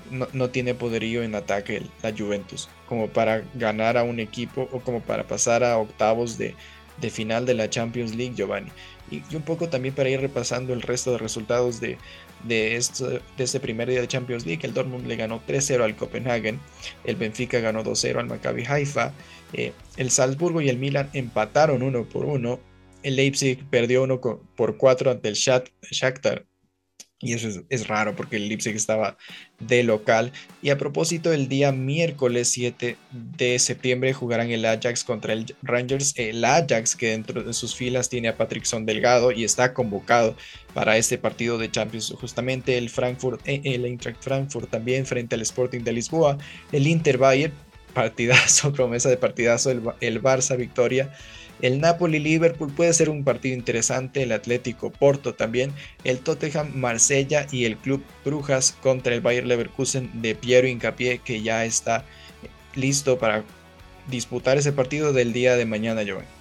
[0.09, 5.01] no, tiene poderío en ataque la Juventus, como para ganar a un equipo o como
[5.01, 6.55] para pasar a octavos de,
[7.09, 8.71] final de la Champions League, Giovanni.
[9.09, 11.97] Y, un poco también para ir repasando el resto de resultados de,
[12.43, 14.61] de, este, primer día de Champions League.
[14.63, 16.59] El Dortmund le ganó 3-0 al Copenhagen,
[17.03, 19.13] el Benfica ganó 2-0 al Maccabi Haifa,
[19.53, 22.59] eh, el Salzburgo y el Milan empataron uno por uno,
[23.03, 26.45] el Leipzig perdió uno por 4 ante el Shakhtar
[27.21, 29.17] y eso es, raro porque el Leipzig estaba
[29.59, 30.31] de local.
[30.61, 36.13] Y a propósito, el día miércoles 7 de septiembre jugarán el Ajax contra el Rangers.
[36.17, 40.35] El Ajax que dentro de sus filas tiene a Patrickson Delgado y está convocado
[40.73, 42.13] para este partido de Champions.
[42.19, 46.37] Justamente el Frankfurt, eh, el Eintracht Frankfurt también frente al Sporting de Lisboa.
[46.71, 47.53] El Inter Bayern,
[47.93, 49.69] partidazo, promesa de partidazo.
[49.69, 51.13] El, el Barça victoria
[51.61, 55.71] el Napoli-Liverpool puede ser un partido interesante, el Atlético Porto también,
[56.03, 61.41] el Tottenham Marsella y el Club Brujas contra el Bayer Leverkusen de Piero Incapié que
[61.41, 62.05] ya está
[62.75, 63.43] listo para
[64.09, 66.40] disputar ese partido del día de mañana, Joven.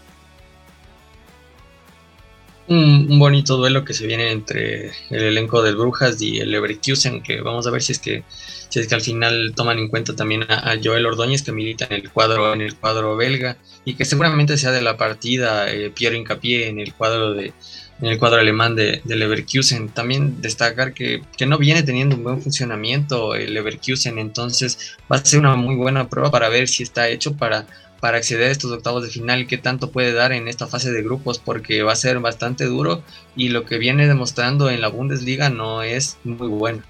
[2.70, 7.40] Un, bonito duelo que se viene entre el elenco del Brujas y el Leverkusen, que
[7.40, 8.22] vamos a ver si es que
[8.68, 11.94] si es que al final toman en cuenta también a, Joel Ordóñez que milita en
[11.94, 16.14] el cuadro en el cuadro belga y que seguramente sea de la partida eh, Piero
[16.14, 17.52] Incapié en el cuadro de
[18.00, 19.88] en el cuadro alemán de, Leverkusen.
[19.88, 25.24] También destacar que, que, no viene teniendo un buen funcionamiento el Leverkusen, entonces va a
[25.24, 27.66] ser una muy buena prueba para ver si está hecho para,
[28.00, 31.02] para acceder a estos octavos de final, qué tanto puede dar en esta fase de
[31.02, 33.02] grupos, porque va a ser bastante duro
[33.36, 36.82] y lo que viene demostrando en la Bundesliga no es muy bueno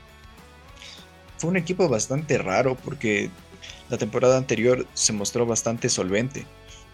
[1.41, 3.31] fue un equipo bastante raro porque
[3.89, 6.45] la temporada anterior se mostró bastante solvente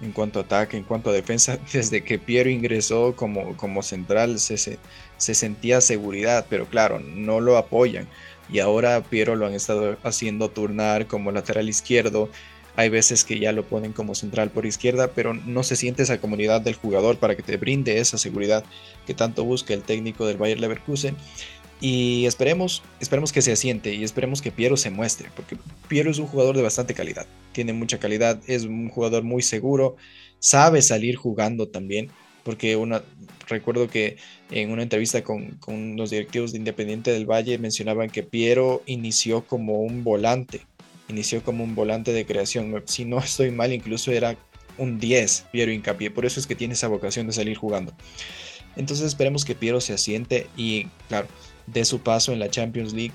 [0.01, 1.59] en cuanto a ataque, en cuanto a defensa.
[1.73, 7.57] Desde que Piero ingresó como, como central se, se, sentía seguridad, pero claro, no lo
[7.57, 8.07] apoyan.
[8.49, 12.31] Y ahora Piero lo han estado haciendo turnar como lateral izquierdo.
[12.77, 16.21] Hay veces que ya lo ponen como central por izquierda, pero no se siente esa
[16.21, 18.65] comunidad del jugador para que te brinde esa seguridad
[19.07, 21.17] que tanto busca el técnico del Bayer Leverkusen.
[21.81, 25.57] Y esperemos, esperemos que se asiente y esperemos que Piero se muestre, porque
[25.89, 29.97] Piero es un jugador de bastante calidad, tiene mucha calidad, es un jugador muy seguro,
[30.39, 32.09] sabe salir jugando también,
[32.45, 33.03] porque una,
[33.47, 34.17] recuerdo que
[34.51, 39.45] en una entrevista con, con los directivos de Independiente del Valle mencionaban que Piero inició
[39.47, 40.62] como un volante,
[41.09, 44.37] inició como un volante de creación, si no estoy mal, incluso era
[44.79, 47.92] un 10 Piero Hincapié, por eso es que tiene esa vocación de salir jugando.
[48.77, 51.29] Entonces esperemos que Piero se asiente y claro,
[51.66, 53.14] de su paso en la Champions League,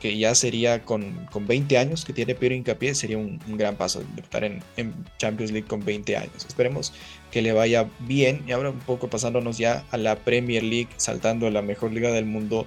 [0.00, 4.02] que, ya sería con, con, 20 años que tiene Piero Hincapié, sería un, gran paso
[4.16, 6.44] debutar en, en, Champions League con 20 años.
[6.46, 6.92] Esperemos
[7.30, 11.46] que le vaya bien y ahora un poco pasándonos ya a la Premier League, saltando
[11.46, 12.66] a la mejor liga del mundo.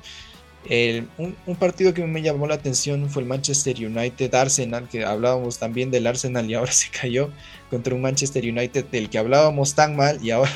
[1.18, 5.58] Un, un, partido que me llamó la atención fue el Manchester United Arsenal, que hablábamos
[5.58, 7.32] también del Arsenal y ahora se cayó
[7.70, 10.52] contra un Manchester United del que hablábamos tan mal y ahora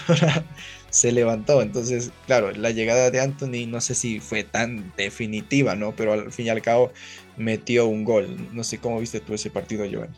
[0.89, 1.61] se levantó.
[1.61, 5.95] Entonces, claro, la llegada de Anthony no sé si fue tan definitiva, ¿no?
[5.95, 6.91] Pero al fin y al cabo
[7.35, 8.49] metió un gol.
[8.53, 10.15] No sé cómo viste tú ese partido, Giovanni.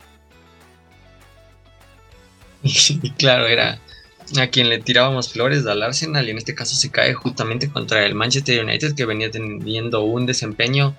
[3.18, 3.80] Claro, era
[4.36, 8.04] a quien le tirábamos flores al Arsenal y en este caso se cae justamente contra
[8.04, 10.96] el Manchester United que venía teniendo un desempeño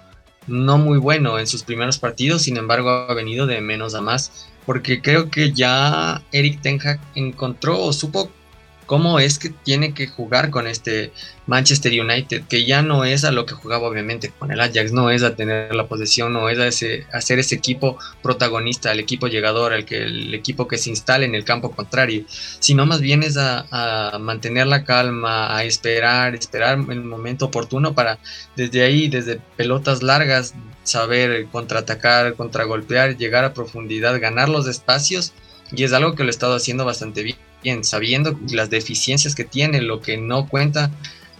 [0.47, 4.47] no muy bueno en sus primeros partidos, sin embargo ha venido de menos a más,
[4.65, 8.31] porque creo que ya Eric Ten Hag encontró o supo
[8.89, 11.11] cómo es que tiene que jugar con este
[11.45, 15.11] Manchester United, que ya no es a lo que jugaba obviamente con el Ajax, no
[15.11, 19.27] es a tener la posesión, no es a, ese, ser ese equipo protagonista, el equipo
[19.27, 22.25] llegador, el, que, el equipo que se instale en el campo contrario,
[22.59, 28.17] sino más bien es a, mantener la calma, a esperar, esperar el momento oportuno para
[28.55, 35.31] desde ahí, desde pelotas largas, saber contraatacar, contragolpear, llegar a profundidad, ganar los espacios,
[35.71, 39.43] y es algo que lo he estado haciendo bastante bien bien, sabiendo las deficiencias que
[39.43, 40.91] tiene, lo que no cuenta,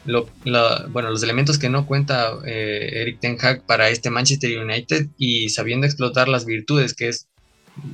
[0.05, 5.49] bueno, los elementos que no cuenta eh, Eric Ten Hag para este Manchester United y
[5.49, 7.27] sabiendo explotar las virtudes, que es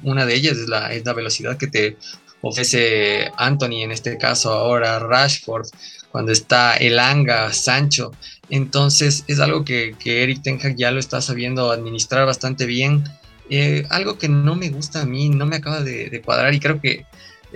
[0.04, 1.98] una de ellas, es la, es la velocidad que te
[2.42, 5.68] ofrece Anthony, en este caso ahora Rashford,
[6.12, 8.12] cuando está Elanga, Sancho.
[8.50, 13.04] Entonces es algo que, Eric Ten Hag ya lo está sabiendo administrar bastante bien.
[13.50, 16.80] Eh, algo que no me gusta a mí, no me acaba de cuadrar y creo
[16.80, 17.06] que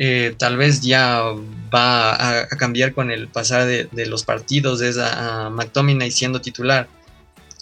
[0.01, 1.21] eh, tal vez ya
[1.75, 6.87] va a, cambiar con el pasar de, los partidos, es a, McTominay siendo titular.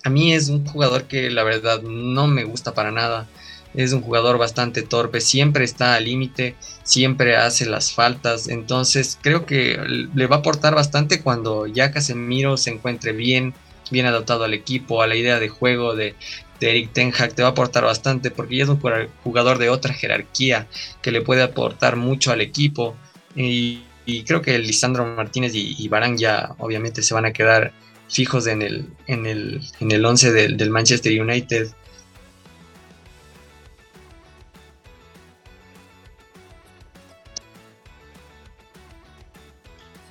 [0.03, 3.27] A mí es un jugador que la verdad no me gusta para nada.
[3.73, 8.47] Es un jugador bastante torpe, siempre está al límite, siempre hace las faltas.
[8.47, 9.79] Entonces creo que
[10.13, 13.55] le va a aportar bastante cuando ya Casemiro se encuentre bien,
[13.89, 16.15] bien adaptado al equipo, a la idea de juego de,
[16.59, 18.79] de Eric Ten Hag te va a aportar bastante porque ya es un
[19.23, 20.67] jugador de otra jerarquía
[21.01, 22.95] que le puede aportar mucho al equipo
[23.35, 23.83] y,
[24.25, 27.73] creo que Lisandro Martínez y, Barán ya obviamente se van a quedar
[28.09, 31.69] fijos en el, en el, en el 11 del, del Manchester United.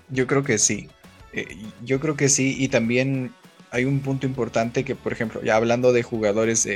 [0.08, 0.88] Yo creo que sí.
[1.32, 2.54] Eh, yo creo que sí.
[2.58, 3.32] Y también
[3.76, 6.66] hay un punto importante que, por ejemplo, ya hablando de jugadores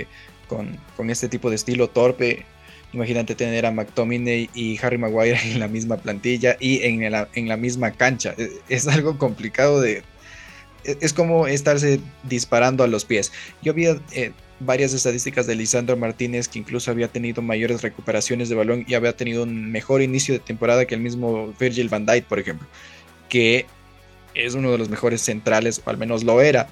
[0.47, 0.79] con,
[1.11, 2.45] este tipo de estilo torpe,
[2.93, 7.93] imagínate tener a McTominay y Harry Maguire en la misma plantilla y en la, misma
[7.93, 8.35] cancha.
[8.37, 10.03] E, es, algo complicado de...
[10.85, 13.33] E, es como estarse disparando a los pies.
[13.63, 18.57] Yo vi eh, varias estadísticas de Lisandro Martínez que incluso había tenido mayores recuperaciones de
[18.57, 22.27] balón y había tenido un mejor inicio de temporada que el mismo Virgil van Dijk,
[22.27, 22.69] por ejemplo,
[23.31, 23.65] que
[24.35, 26.69] es uno de los mejores centrales, o al menos lo era,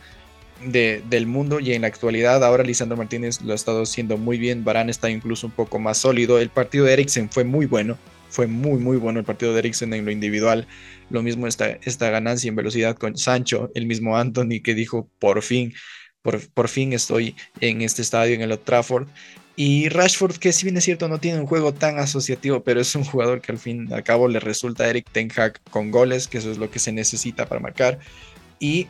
[0.65, 4.65] del mundo y en la actualidad ahora Lisandro Martínez lo ha estado haciendo muy bien,
[4.65, 7.97] Barán está incluso un poco más sólido, el partido de Eriksen fue muy bueno,
[8.29, 10.67] fue muy muy bueno el partido de Eriksen en lo individual,
[11.11, 15.43] lo mismo esta, esta ganancia en velocidad con Sancho, el mismo Anthony que dijo por
[15.43, 15.75] fin,
[16.23, 19.09] por, por fin estoy en este estadio en el Old Trafford
[19.61, 22.95] y Rashford, que si bien es cierto, no tiene un juego tan asociativo, pero es
[22.95, 25.91] un jugador que al fin y al cabo le resulta a Eric Ten Hag con
[25.91, 27.99] goles, que eso es lo que se necesita para marcar.
[28.61, 28.87] Y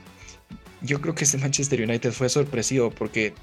[0.82, 3.34] yo creo que este Manchester United fue sorpresivo porque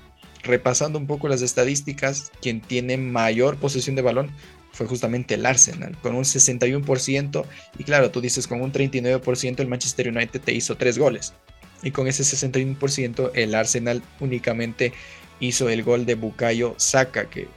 [0.43, 4.31] repasando un poco las estadísticas, quien tiene mayor posesión de balón
[4.71, 7.45] fue justamente el Arsenal, con un 61%.
[7.79, 11.33] Y claro, tú dices, con un 39% el Manchester United te hizo tres goles.
[11.81, 14.93] Y con ese 61% el Arsenal únicamente
[15.39, 17.47] hizo el gol de Bukayo Saka, que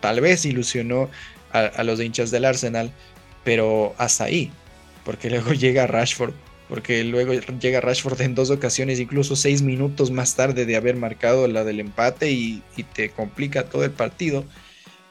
[0.00, 1.08] tal vez ilusionó
[1.52, 2.92] a, los hinchas del Arsenal,
[3.44, 4.52] pero hasta ahí,
[5.04, 6.34] porque luego llega Rashford,
[6.68, 11.48] porque luego llega Rashford en dos ocasiones, incluso seis minutos más tarde de haber marcado
[11.48, 12.62] la del empate y,
[12.94, 14.44] te complica todo el partido.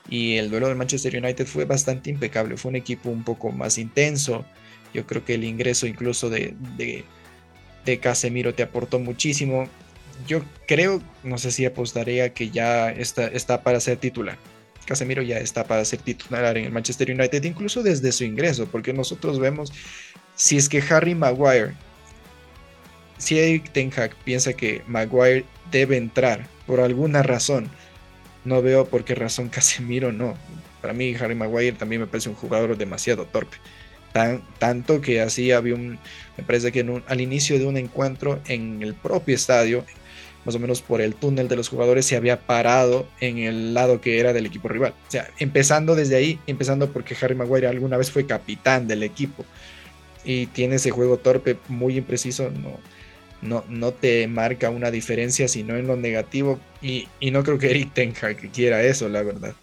[0.10, 3.78] Y el duelo del Manchester United fue bastante impecable, fue un equipo un poco más
[3.78, 4.46] intenso.
[4.94, 7.04] Yo creo que el ingreso incluso de, de,
[7.86, 9.68] de Casemiro te aportó muchísimo
[10.26, 14.38] yo creo, no sé si apostaría que ya está, está para ser titular.
[14.86, 18.94] Casemiro ya está para ser titular en el Manchester United, incluso desde su ingreso, porque
[18.94, 19.74] nosotros vemos
[20.38, 21.74] si es que Harry Maguire,
[23.18, 27.70] si Eric Ten Hag piensa que Maguire debe entrar por alguna razón,
[28.46, 30.36] no veo por qué razón Casemiro no.
[30.80, 33.58] Para mí Harry Maguire también me parece un jugador demasiado torpe.
[34.14, 36.00] Tan, tanto que así había un,
[36.38, 39.86] me parece que al inicio de un encuentro en el propio estadio,
[40.46, 44.02] más o menos por el túnel de los jugadores, se había parado en el lado
[44.02, 44.94] que era del equipo rival.
[45.08, 49.44] O sea, empezando desde ahí, empezando porque Harry Maguire alguna vez fue capitán del equipo
[50.28, 52.78] y tiene ese juego torpe muy impreciso, no,
[53.42, 56.60] no, no te marca una diferencia, sino en lo negativo.
[56.82, 59.56] Y, y no creo que Eric tenga que quiera eso, la verdad.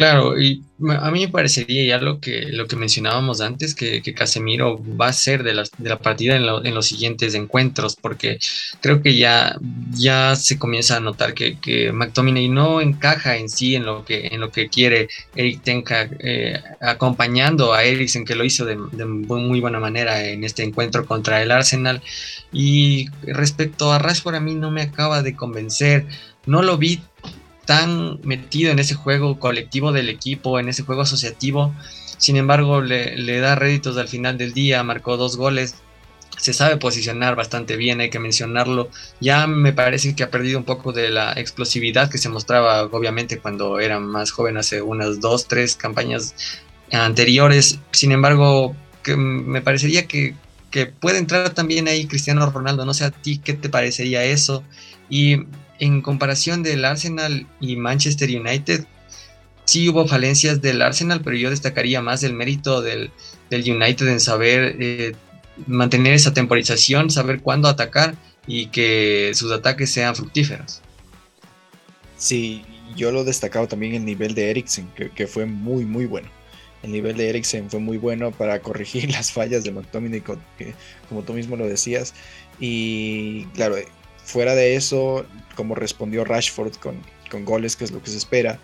[0.00, 0.64] Claro, y
[0.98, 5.12] a mí me parecería ya lo que, lo que mencionábamos antes, que, Casemiro va a
[5.12, 8.38] ser de la, de la partida en, los siguientes encuentros, porque
[8.80, 9.58] creo que ya,
[9.90, 14.28] ya se comienza a notar que, que McTominay no encaja en sí en lo que,
[14.28, 19.04] en lo que quiere Eric Tenka, eh, acompañando a Eriksen, que lo hizo de, de
[19.04, 22.00] muy buena manera en este encuentro contra el Arsenal.
[22.52, 26.06] Y respecto a Rashford, a mí no me acaba de convencer.
[26.46, 27.02] No lo vi
[27.70, 31.72] tan metido en ese juego colectivo del equipo, en ese juego asociativo.
[32.18, 35.76] Sin embargo, le, da réditos al final del día, marcó dos goles.
[36.36, 38.90] Se sabe posicionar bastante bien, hay que mencionarlo.
[39.20, 43.38] Ya me parece que ha perdido un poco de la explosividad que se mostraba, obviamente,
[43.38, 46.34] cuando era más joven, hace unas dos, tres campañas
[46.90, 47.78] anteriores.
[47.92, 48.74] Sin embargo,
[49.16, 50.34] me parecería que
[50.98, 52.84] puede entrar también ahí Cristiano Ronaldo.
[52.84, 54.64] No sé a ti qué te parecería eso.
[55.08, 55.44] Y
[55.80, 58.84] en comparación del Arsenal y Manchester United,
[59.64, 63.10] sí hubo falencias del Arsenal, pero yo destacaría más el mérito del,
[63.50, 65.14] United en saber eh,
[65.66, 68.14] mantener esa temporización, saber cuándo atacar
[68.46, 70.80] y que sus ataques sean fructíferos.
[72.16, 72.62] Sí,
[72.96, 76.28] yo lo he destacado también el nivel de Eriksen, que, fue muy, muy bueno.
[76.82, 80.22] El nivel de Eriksen fue muy bueno para corregir las fallas de McTominay,
[81.08, 82.14] como tú mismo lo decías.
[82.58, 83.76] Y claro,
[84.24, 85.26] fuera de eso,
[85.60, 86.96] como respondió Rashford con,
[87.30, 88.58] con goles, que es lo que se espera.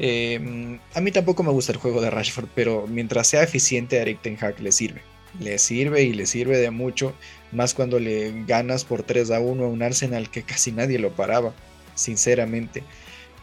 [0.00, 4.02] Eh, a mí tampoco me gusta el juego de Rashford, pero mientras sea eficiente a
[4.02, 5.00] Eric Ten Hag le sirve.
[5.38, 7.14] Le sirve y le sirve de mucho,
[7.52, 11.12] más cuando le ganas por 3 a 1 a un Arsenal que casi nadie lo
[11.12, 11.54] paraba,
[11.94, 12.82] sinceramente.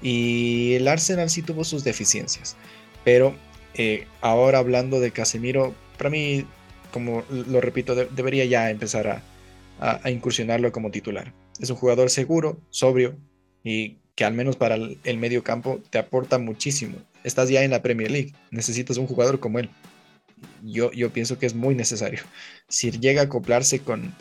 [0.02, 2.58] Y el Arsenal sí tuvo sus deficiencias,
[3.06, 3.34] pero
[3.76, 6.46] eh, ahora hablando de Casemiro, para mí,
[6.92, 9.24] como lo repito, debería ya empezar a,
[10.04, 11.32] a, incursionarlo como titular.
[11.62, 13.18] Es un jugador seguro, sobrio
[13.64, 16.98] y que al menos para el medio campo te aporta muchísimo.
[17.24, 19.70] Estás ya en la Premier League, necesitas un jugador como él.
[20.64, 22.22] Yo, yo pienso que es muy necesario.
[22.68, 24.14] Si llega a acoplarse con,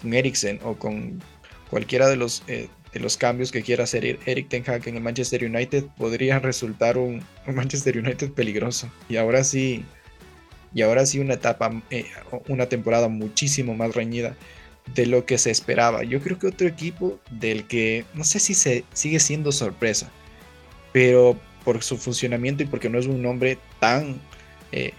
[0.00, 1.22] con Eriksen o con
[1.70, 5.02] cualquiera de los, eh, de los cambios que quiera hacer Eric Ten Hag en el
[5.02, 8.90] Manchester United, podría resultar un, Manchester United peligroso.
[9.08, 9.84] Y ahora sí,
[10.74, 12.06] y ahora sí una etapa, eh,
[12.48, 14.36] una temporada muchísimo más reñida
[14.94, 16.02] de lo que se esperaba.
[16.04, 20.10] Yo creo que otro equipo del que no sé si se sigue siendo sorpresa,
[20.92, 24.20] pero por su funcionamiento y porque no es un nombre tan,
[24.72, 24.92] eh,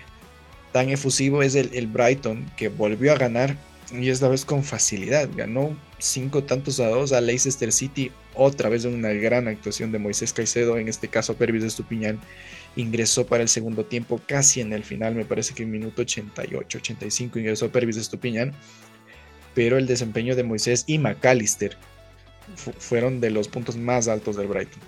[0.71, 3.55] tan efusivo es el, Brighton, que volvió a ganar
[3.91, 5.29] y esta vez con facilidad.
[5.35, 10.31] Ganó cinco tantos a dos a Leicester City, otra vez una gran actuación de Moisés
[10.31, 12.19] Caicedo, en este caso Pervis Estupiñán
[12.75, 16.77] ingresó para el segundo tiempo casi en el final, me parece que en minuto 88,
[16.77, 18.53] 85 ingresó Pervis Estupiñán
[19.53, 21.77] pero el desempeño de Moisés y McAllister
[22.55, 24.81] fueron de los puntos más altos del Brighton.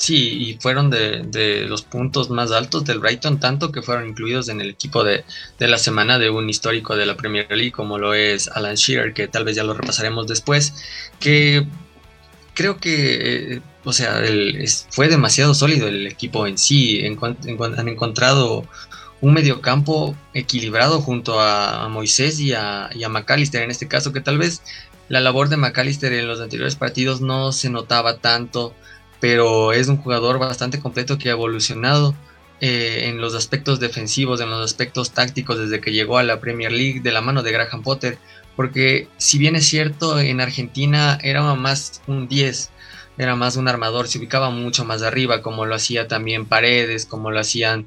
[0.00, 4.62] Sí, y fueron de, los puntos más altos del Brighton, tanto que fueron incluidos en
[4.62, 5.24] el equipo de,
[5.58, 9.28] la semana de un histórico de la Premier League, como lo es Alan Shearer, que
[9.28, 10.72] tal vez ya lo repasaremos después,
[11.20, 11.66] que
[12.54, 14.22] creo que, eh, o sea,
[14.88, 18.64] fue demasiado sólido el equipo en sí, han encontrado
[19.20, 24.38] un mediocampo equilibrado junto a, Moisés y a, y McAllister en este caso, que tal
[24.38, 24.62] vez
[25.08, 28.74] la labor de McAllister en los anteriores partidos no se notaba tanto,
[29.20, 32.14] pero es un jugador bastante completo que ha evolucionado
[32.60, 36.72] eh, en los aspectos defensivos, en los aspectos tácticos desde que llegó a la Premier
[36.72, 38.18] League de la mano de Graham Potter,
[38.54, 42.70] porque si bien es cierto, en Argentina era más un 10,
[43.18, 47.30] era más un armador, se ubicaba mucho más arriba, como lo hacía también Paredes, como
[47.30, 47.86] lo hacían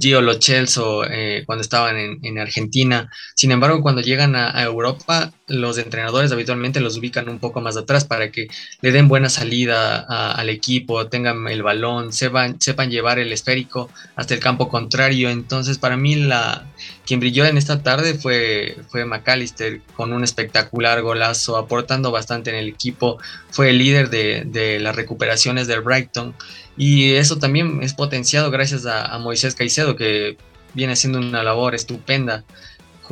[0.00, 3.10] Gio Lo eh, cuando estaban en, Argentina.
[3.34, 8.04] Sin embargo, cuando llegan a, Europa, los entrenadores habitualmente los ubican un poco más atrás
[8.04, 8.48] para que
[8.80, 14.34] le den buena salida al equipo, tengan el balón, sepan, sepan llevar el esférico hasta
[14.34, 15.30] el campo contrario.
[15.30, 16.66] Entonces, para mí, la,
[17.04, 22.56] quien brilló en esta tarde fue, fue McAllister con un espectacular golazo, aportando bastante en
[22.56, 23.18] el equipo.
[23.50, 26.34] Fue el líder de, de las recuperaciones del Brighton.
[26.76, 30.36] Y eso también es potenciado gracias a, Moisés Caicedo, que
[30.74, 32.44] viene haciendo una labor estupenda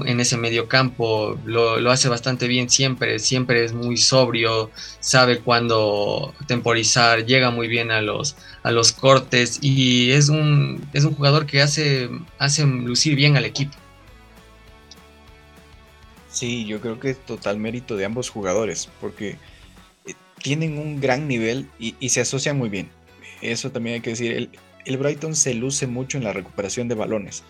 [0.04, 1.38] en ese medio campo.
[1.46, 7.90] Lo, hace bastante bien siempre, siempre es muy sobrio, sabe cuándo temporizar, llega muy bien
[7.90, 13.16] a los, a los cortes y es un, es un jugador que hace, hace lucir
[13.16, 13.72] bien al equipo.
[16.28, 19.38] Sí, yo creo que es total mérito de ambos jugadores, porque
[20.04, 22.90] eh, tienen un gran nivel y, y se asocian muy bien
[23.52, 24.50] eso también hay que decir,
[24.84, 27.42] el, Brighton se luce mucho en la recuperación de balones.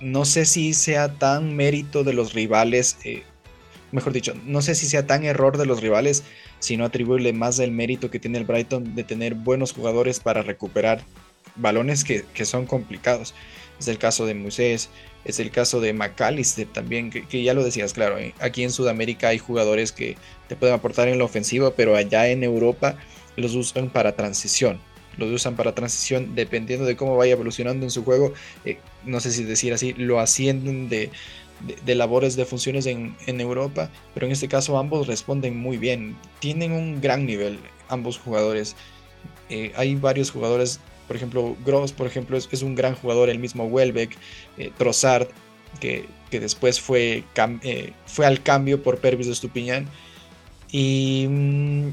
[0.00, 3.22] No sé si sea tan mérito de los rivales, eh,
[3.92, 6.24] mejor dicho, no sé si sea tan error de los rivales,
[6.58, 11.02] sino atribuirle más el mérito que tiene el Brighton de tener buenos jugadores para recuperar
[11.56, 13.34] balones que, son complicados.
[13.78, 14.90] Es el caso de Moisés,
[15.24, 18.70] es el caso de McAllister también, que, que, ya lo decías, claro, eh, aquí en
[18.70, 20.16] Sudamérica hay jugadores que
[20.48, 22.96] te pueden aportar en la ofensiva, pero allá en Europa
[23.36, 24.78] los usan para transición.
[25.16, 28.32] Los usan para transición dependiendo de cómo vaya evolucionando en su juego.
[28.64, 31.10] Eh, no sé si decir así, lo ascienden de,
[31.86, 36.16] labores de funciones en, Europa, pero en este caso ambos responden muy bien.
[36.40, 37.58] Tienen un gran nivel
[37.88, 38.74] ambos jugadores.
[39.50, 43.66] Eh, hay varios jugadores, por ejemplo, Gross, por ejemplo, es, un gran jugador, el mismo
[43.66, 44.16] Welbeck,
[44.56, 45.28] eh, Trossard,
[45.78, 47.24] que, después fue,
[48.06, 49.88] fue al cambio por Pervis de Estupiñán.
[50.70, 51.88] Y mm,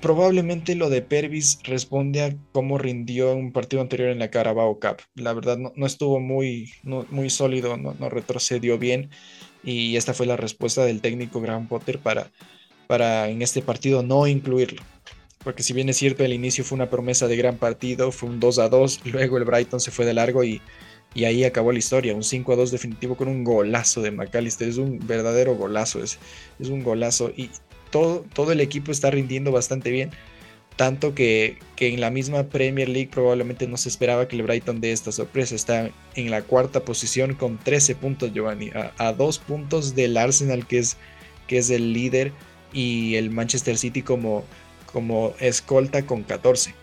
[0.00, 4.98] Probablemente lo de Pervis responde a cómo rindió un partido anterior en la Carabao Cup.
[5.16, 9.10] La verdad no, estuvo muy, muy sólido, no, retrocedió bien
[9.64, 12.30] y esta fue la respuesta del técnico Graham Potter para,
[12.86, 14.82] para en este partido no incluirlo.
[15.42, 18.38] Porque si bien es cierto el inicio fue una promesa de gran partido, fue un
[18.38, 20.62] 2 a 2, luego el Brighton se fue de largo y,
[21.12, 24.68] y ahí acabó la historia, un 5 a 2 definitivo con un golazo de McAllister,
[24.68, 26.20] es un verdadero golazo, es,
[26.60, 27.50] es un golazo y
[27.90, 30.10] todo, el equipo está rindiendo bastante bien.
[30.76, 34.92] Tanto que, en la misma Premier League probablemente no se esperaba que el Brighton dé
[34.92, 35.54] esta sorpresa.
[35.54, 38.70] Está en la cuarta posición con 13 puntos, Giovanni.
[38.98, 40.96] A, dos puntos del Arsenal, que es,
[41.48, 42.32] que es el líder,
[42.72, 44.44] y el Manchester City como,
[44.92, 46.74] como escolta con 14.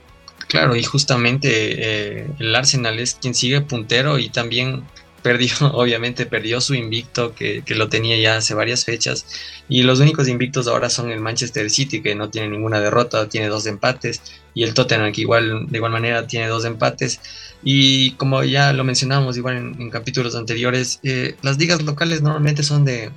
[0.48, 4.84] Claro, y justamente eh, el Arsenal es quien sigue puntero y también
[5.26, 9.26] perdió, obviamente perdió su invicto que, lo tenía ya hace varias fechas.
[9.68, 13.48] Y los únicos invictos ahora son el Manchester City que no tiene ninguna derrota, tiene
[13.48, 14.22] dos empates.
[14.54, 17.20] Y el Tottenham que igual de igual manera tiene dos empates.
[17.64, 22.86] Y como ya lo mencionábamos igual en, capítulos anteriores, eh, las ligas locales normalmente son
[22.86, 23.12] de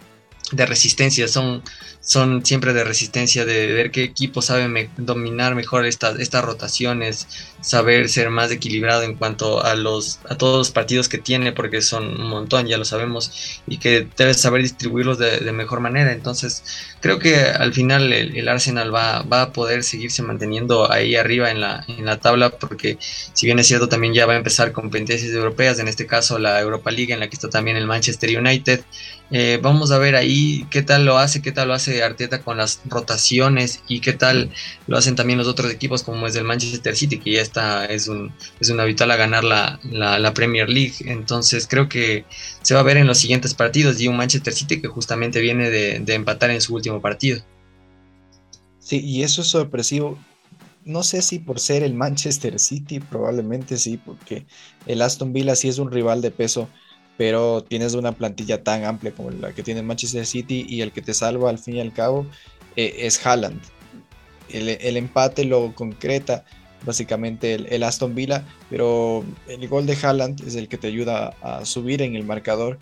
[0.53, 1.63] de resistencia, son,
[2.09, 7.29] son siempre de resistencia, de ver qué equipo sabe dominar mejor estas, estas rotaciones,
[7.61, 11.83] saber ser más equilibrado en cuanto a, los, a todos los partidos que tiene, porque
[11.83, 16.11] son un montón, ya lo sabemos, y que debe saber distribuirlos de, mejor manera.
[16.13, 16.65] Entonces,
[17.01, 21.61] creo que al final el, Arsenal va, va, a poder seguirse manteniendo ahí arriba en
[21.61, 22.97] la, en la tabla, porque
[23.35, 26.59] si bien es cierto, también ya va a empezar competencias europeas, en este caso la
[26.59, 28.81] Europa League, en la que está también el Manchester United.
[29.31, 32.57] Eh, vamos a ver ahí qué tal lo hace, qué tal lo hace Arteta con
[32.57, 34.51] las rotaciones y qué tal
[34.87, 38.09] lo hacen también los otros equipos como es el Manchester City, que ya está, es
[38.09, 40.95] un, es un habitual a ganar la, la, Premier League.
[41.01, 42.25] Entonces creo que
[42.63, 45.71] se va a ver en los siguientes partidos y un Manchester City que justamente viene
[45.71, 47.43] de, de empatar en su último partido.
[48.79, 50.19] Sí, y eso es sorpresivo.
[50.85, 54.47] No sé si por ser el Manchester City, probablemente sí, porque
[54.87, 56.69] el Aston Villa sí es un rival de peso
[57.19, 61.03] pero tienes una plantilla tan amplia como la que tiene Manchester City y el que
[61.03, 62.25] te salva al fin y al cabo
[62.77, 63.61] eh, es Haaland.
[64.49, 66.45] El, empate lo concreta
[66.87, 71.67] básicamente el, Aston Villa, pero el gol de Haaland es el que te ayuda a
[71.67, 72.79] subir en el marcador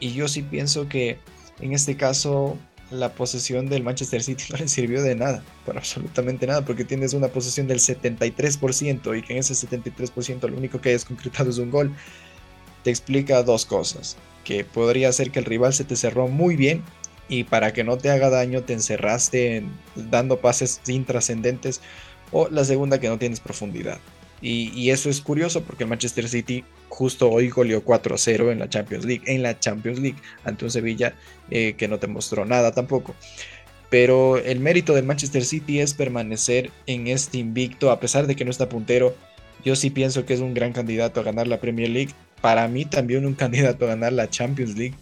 [0.00, 1.18] y, yo sí pienso que
[1.60, 2.58] en este caso
[2.90, 7.12] la posesión del Manchester City no le sirvió de nada, para absolutamente nada, porque tienes
[7.12, 11.58] una posesión del 73% y que en ese 73% lo único que hayas concretado es
[11.58, 11.94] un gol
[12.84, 16.84] te explica dos cosas, que podría ser que el rival se te cerró muy bien
[17.28, 19.64] y para que no te haga daño te encerraste
[19.96, 21.80] dando pases intrascendentes
[22.30, 23.98] o la segunda que no tienes profundidad.
[24.42, 29.06] Y, eso es curioso porque el Manchester City justo hoy goleó 4-0 en la Champions
[29.06, 31.14] League, en la Champions League, ante un Sevilla
[31.50, 33.14] eh, que no te mostró nada tampoco.
[33.88, 38.44] Pero el mérito del Manchester City es permanecer en este invicto, a pesar de que
[38.44, 39.16] no está puntero.
[39.64, 42.12] Yo sí pienso que es un gran candidato a ganar la Premier League
[42.44, 44.94] para mí también un candidato a ganar la Champions League.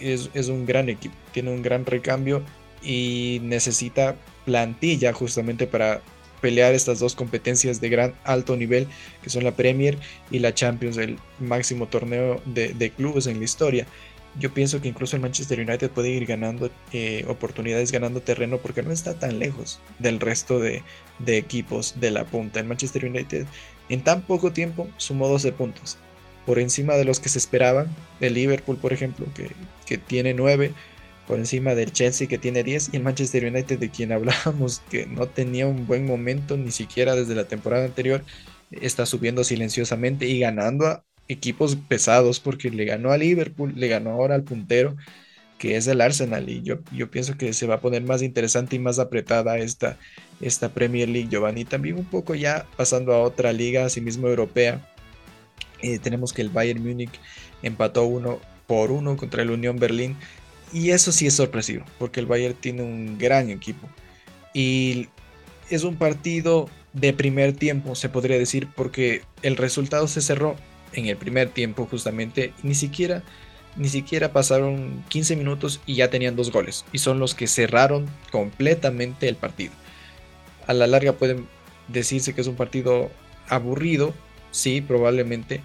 [0.00, 2.42] Es, un gran equipo, tiene un gran recambio
[2.82, 4.16] y necesita
[4.46, 6.00] plantilla justamente para
[6.40, 8.88] pelear estas dos competencias de gran alto nivel
[9.22, 9.98] que son la Premier
[10.30, 13.86] y la Champions, el máximo torneo de, clubes en la historia.
[14.40, 18.82] Yo pienso que incluso el Manchester United puede ir ganando eh, oportunidades, ganando terreno porque
[18.82, 20.82] no está tan lejos del resto de,
[21.18, 22.60] de equipos de la punta.
[22.60, 23.44] El Manchester United
[23.90, 25.98] en tan poco tiempo sumó 12 puntos
[26.46, 27.88] por encima de los que se esperaban,
[28.20, 29.50] el Liverpool, por ejemplo, que,
[29.86, 30.72] que tiene 9,
[31.26, 35.06] por encima del Chelsea, que tiene 10, y el Manchester United, de quien hablábamos, que
[35.06, 38.24] no tenía un buen momento, ni siquiera desde la temporada anterior,
[38.70, 44.10] está subiendo silenciosamente y ganando a equipos pesados, porque le ganó a Liverpool, le ganó
[44.10, 44.96] ahora al puntero,
[45.58, 48.76] que es el Arsenal, y yo, yo pienso que se va a poner más interesante
[48.76, 49.98] y más apretada esta,
[50.40, 51.64] esta Premier League, Giovanni.
[51.64, 54.93] También un poco ya pasando a otra liga, asimismo europea
[55.84, 57.20] eh, tenemos que el Bayern Múnich
[57.62, 60.16] empató uno por uno contra el Unión Berlín.
[60.72, 63.86] Y eso sí es sorpresivo, porque el Bayern tiene un gran equipo.
[64.54, 65.08] Y
[65.68, 70.56] es un partido de primer tiempo, se podría decir, porque el resultado se cerró
[70.94, 72.52] en el primer tiempo justamente.
[72.62, 73.22] ni siquiera,
[73.76, 76.86] ni siquiera pasaron 15 minutos y ya tenían dos goles.
[76.92, 79.72] Y son los que cerraron completamente el partido.
[80.66, 81.46] A la larga pueden
[81.88, 83.10] decirse que es un partido
[83.48, 84.14] aburrido,
[84.54, 85.60] sí, probablemente,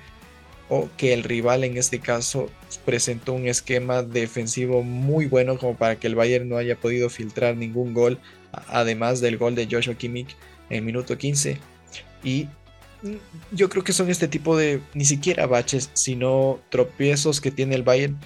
[0.67, 2.49] o que el rival en este caso
[2.85, 7.55] presentó un esquema defensivo muy bueno como para que el Bayern no haya podido filtrar
[7.55, 8.19] ningún gol,
[8.67, 10.35] además del gol de Joshua Kimmich
[10.69, 11.57] en minuto 15.
[12.23, 12.47] Y
[13.03, 13.15] mm,
[13.51, 17.83] yo creo que son este tipo de ni siquiera baches, sino tropiezos que tiene el
[17.83, 18.17] Bayern,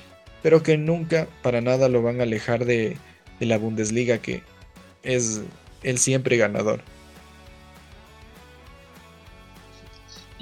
[0.41, 2.97] pero que nunca para nada lo van a alejar de,
[3.39, 4.43] de la Bundesliga, que
[5.03, 5.41] es
[5.83, 6.81] el siempre ganador.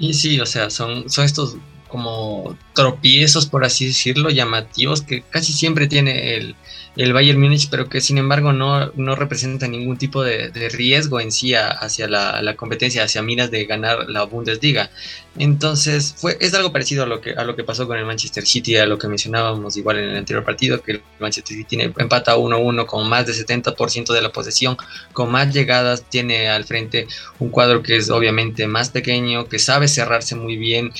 [0.02, 5.52] Y sí, o sea, son, son estos como tropiezos, por así decirlo, llamativos que casi
[5.52, 6.56] siempre tiene el,
[6.96, 11.32] el Bayern Múnich, pero que sin embargo no, no representa ningún tipo de, riesgo en
[11.32, 14.90] sí hacia la, competencia, hacia miras de ganar la Bundesliga.
[15.38, 18.44] Entonces, fue, es algo parecido a lo, que, a lo que pasó con el Manchester
[18.44, 21.92] City, a lo que mencionábamos igual en el anterior partido, que el Manchester City tiene,
[21.96, 24.76] empata 1-1 con más de 70% de la posesión,
[25.14, 27.06] con más llegadas, tiene al frente
[27.38, 30.92] un cuadro que es obviamente más pequeño, que sabe cerrarse muy bien,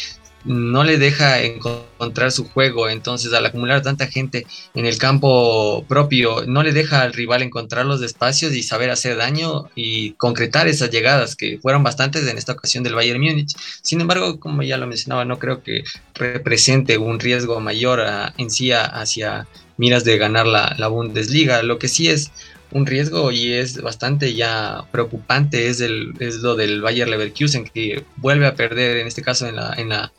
[0.45, 6.45] no le deja encontrar su juego, entonces al acumular tanta gente en el campo propio,
[6.47, 10.91] no le deja al rival encontrar los espacios y saber hacer daño y concretar esas
[10.91, 13.55] llegadas que fueron bastantes en esta ocasión del Bayern Múnich.
[13.83, 15.85] Sin embargo, como ya lo mencionaba, no creo que
[16.15, 18.03] represente un riesgo mayor
[18.37, 21.63] en sí hacia miras de ganar la, la Bundesliga.
[21.63, 22.31] Lo que sí es
[22.73, 28.05] un riesgo y es bastante ya preocupante es, el, es lo del Bayer Leverkusen que
[28.17, 30.13] vuelve a perder en este caso en la, en la,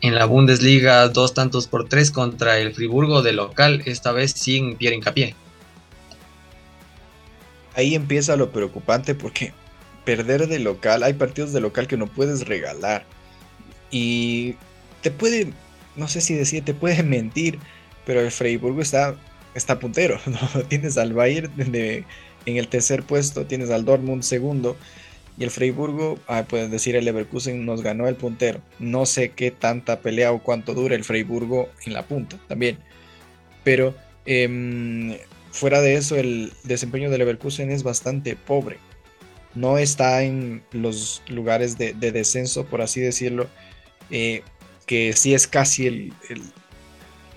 [0.00, 4.76] en la Bundesliga dos tantos por tres contra el Friburgo de local, esta vez sin
[4.76, 5.34] Pierre Hincapié.
[7.74, 9.52] Ahí empieza lo preocupante porque
[10.04, 13.04] perder de local, hay partidos de local que no puedes regalar.
[13.90, 14.54] Y
[15.02, 15.52] te puede,
[15.96, 17.58] no sé si decir, te puede mentir,
[18.06, 19.16] pero el Freiburgo está,
[19.54, 20.18] está puntero.
[20.26, 20.62] ¿no?
[20.64, 21.52] Tienes al Bayern
[22.46, 24.76] en el tercer puesto, tienes al Dortmund segundo.
[25.38, 28.60] Y el Freiburgo, ah, pueden decir, el Leverkusen nos ganó el puntero.
[28.80, 32.78] No sé qué tanta pelea o cuánto dura el Freiburgo en la punta también.
[33.62, 33.94] Pero
[34.26, 35.16] em,
[35.52, 38.78] fuera de eso, el desempeño del Leverkusen es bastante pobre.
[39.54, 43.48] No está en los lugares de, descenso, por así decirlo,
[44.10, 44.42] eh,
[44.86, 46.10] que sí es casi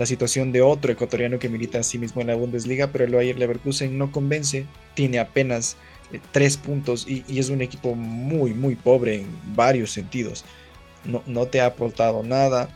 [0.01, 3.13] la situación de otro ecuatoriano que milita a sí mismo en la Bundesliga, pero el
[3.13, 5.77] Bayern Leverkusen no convence, tiene apenas
[6.11, 10.43] eh, tres puntos y, es un equipo muy, muy pobre en varios sentidos.
[11.05, 12.67] No, no te ha aportado nada,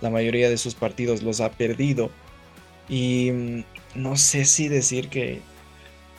[0.00, 2.10] la mayoría de sus partidos los ha perdido
[2.88, 3.64] y mm,
[3.94, 5.42] no sé si decir que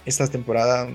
[0.06, 0.88] esta temporada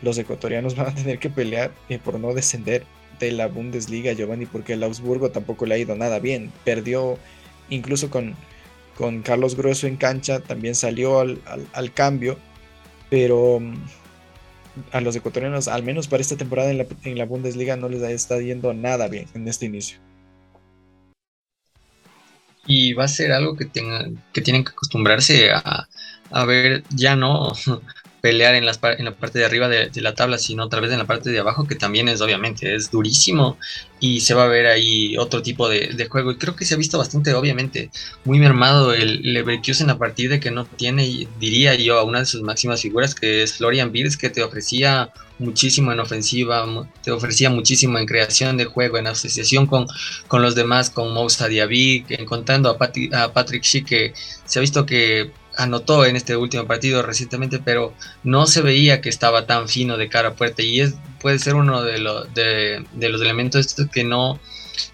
[0.00, 2.84] los ecuatorianos van a tener que pelear eh, por no descender
[3.18, 6.52] de la Bundesliga, Giovanni, porque el Augsburgo tampoco le ha ido nada bien.
[6.64, 7.18] Perdió
[7.68, 8.36] incluso con,
[8.96, 12.38] con Carlos Grueso en cancha, también salió al, cambio,
[13.10, 13.74] pero mm,
[14.92, 18.02] a los ecuatorianos, al menos para esta temporada en la, en la Bundesliga, no les
[18.02, 19.98] está yendo nada bien en este inicio.
[22.66, 25.88] Y va a ser algo que, tengan, que tienen que acostumbrarse a,
[26.30, 27.52] a ver ya no
[28.22, 30.98] pelear en, las, en la parte de arriba de, la tabla, sino otra vez en
[30.98, 33.58] la parte de abajo, que también es obviamente, es durísimo
[33.98, 36.30] y se va a ver ahí otro tipo de, de juego.
[36.30, 37.90] Y creo que se ha visto bastante, obviamente,
[38.24, 42.26] muy mermado el Leverkusen a partir de que no tiene, diría yo, a una de
[42.26, 45.10] sus máximas figuras, que es Florian Wirtz, que te ofrecía
[45.40, 46.64] muchísimo en ofensiva,
[47.02, 49.86] te ofrecía muchísimo en creación de juego, en asociación con,
[50.28, 54.14] con los demás, con Moussa Diaby, encontrando a, a Patrick Schick, que
[54.44, 57.92] se ha visto que anotó en este último partido recientemente, pero
[58.22, 61.54] no se veía que estaba tan fino de cara a puerta y es, puede ser
[61.54, 61.98] uno de,
[62.34, 64.40] de, los elementos que no,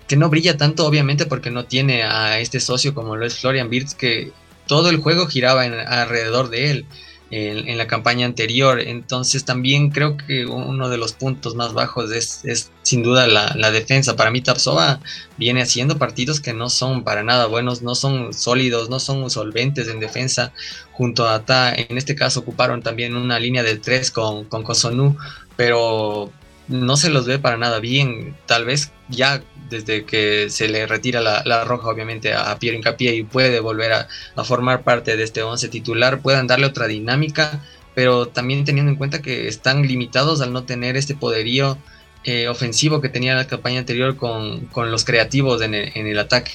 [0.06, 3.68] que no brilla tanto, obviamente, porque no tiene a este socio como lo es Florian
[3.70, 4.32] Wirtz, que
[4.66, 6.86] todo el juego giraba alrededor de él
[7.30, 8.80] en, la campaña anterior.
[8.80, 14.16] Entonces también creo que uno de los puntos más bajos es, sin duda la, defensa.
[14.16, 15.00] Para mí Tapsova
[15.36, 19.88] viene haciendo partidos que no son para nada buenos, no son sólidos, no son solventes
[19.88, 20.52] en defensa.
[20.92, 25.16] Junto a Ta, en este caso ocuparon también una línea de tres con, con Kosonu,
[25.56, 26.32] pero
[26.68, 28.36] no se los ve para nada bien.
[28.46, 33.22] Tal vez ya desde que se le retira la, roja, obviamente, a Pierre Incapié y
[33.22, 34.08] puede volver a,
[34.44, 37.62] formar parte de este 11 titular, puedan darle otra dinámica,
[37.94, 41.76] pero también teniendo en cuenta que están limitados al no tener este poderío
[42.24, 46.52] eh, ofensivo que tenía la campaña anterior con, los creativos en el ataque.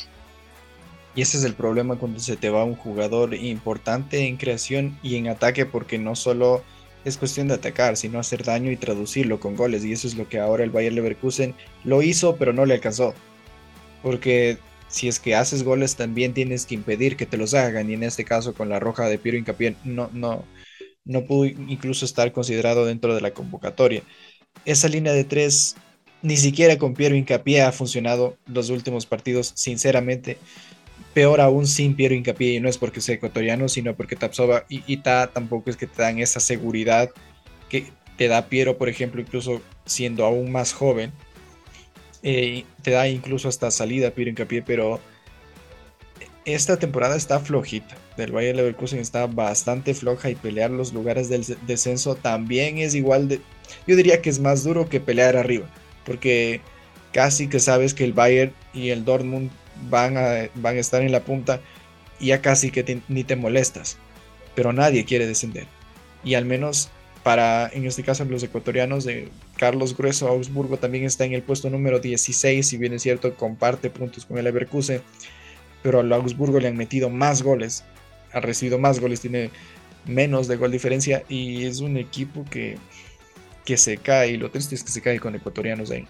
[1.16, 5.16] Y ese es el problema cuando se te va un jugador importante en creación y
[5.16, 6.64] en ataque, porque no solo
[7.05, 9.86] es cuestión de atacar, sino hacer daño y traducirlo con goles.
[9.86, 11.53] Y eso es lo que ahora el Bayern Leverkusen
[11.84, 13.14] lo hizo, pero no le alcanzó.
[14.01, 14.57] Porque
[14.88, 17.89] si es que haces goles, también tienes que impedir que te los hagan.
[17.89, 20.45] Y en este caso, con la roja de Piero Incapié, no, no,
[21.05, 24.01] no pudo incluso estar considerado dentro de la convocatoria.
[24.66, 25.76] Esa línea de tres,
[26.22, 30.38] ni siquiera con Piero Incapié ha funcionado los últimos partidos, sinceramente
[31.14, 34.84] peor aún sin Piero Hincapié, y no es porque sea ecuatoriano, sino porque Tapsova y
[34.88, 37.09] Ita tampoco es que te dan esa seguridad
[37.70, 41.11] que te da Piero, por ejemplo, incluso siendo aún más joven.
[42.24, 44.99] Eh, te da incluso hasta salida Piero Hincapié, pero
[46.45, 47.95] esta temporada está flojita.
[48.18, 53.28] Del Bayern Leverkusen está bastante floja y pelear los lugares del descenso también es igual
[53.28, 53.41] de.
[53.88, 55.68] Yo diría que es más duro que pelear arriba,
[56.05, 56.61] porque
[57.11, 59.49] casi que sabes que el Bayern y el Dortmund
[59.89, 61.59] van a, van a estar en la punta
[62.20, 63.97] y ya casi que ni te molestas.
[64.55, 65.66] Pero nadie quiere descender.
[66.24, 66.91] Y al menos
[67.24, 71.70] para, en este caso, los ecuatorianos de Carlos Grueso, Augsburgo también está en el puesto
[71.70, 75.01] número 16, si bien es cierto, comparte puntos con el Leverkusen,
[75.82, 77.86] pero al Augsburgo le han metido más goles,
[78.34, 79.49] ha recibido más goles, tiene
[80.05, 82.77] menos de gol diferencia y es un equipo que,
[83.65, 86.07] que se cae, lo triste es que se cae con ecuatorianos ahí.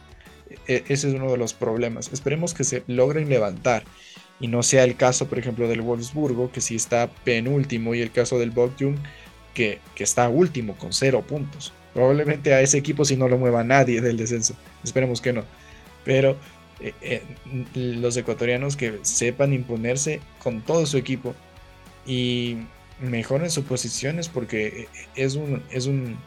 [0.67, 2.11] E, ese es uno de los problemas.
[2.11, 3.83] Esperemos que se logren levantar
[4.39, 8.11] y no sea el caso, por ejemplo, del Wolfsburgo, que sí está penúltimo, y el
[8.11, 8.97] caso del Bochum,
[9.53, 11.71] que, que está último con cero puntos.
[11.93, 14.55] Probablemente a ese equipo si no lo mueva nadie del descenso.
[14.83, 15.43] Esperemos que no.
[16.03, 16.35] Pero
[16.79, 17.21] eh, eh,
[17.75, 21.35] los ecuatorianos que sepan imponerse con todo su equipo
[22.05, 22.57] y
[22.99, 26.17] mejoren sus posiciones porque es un, es un,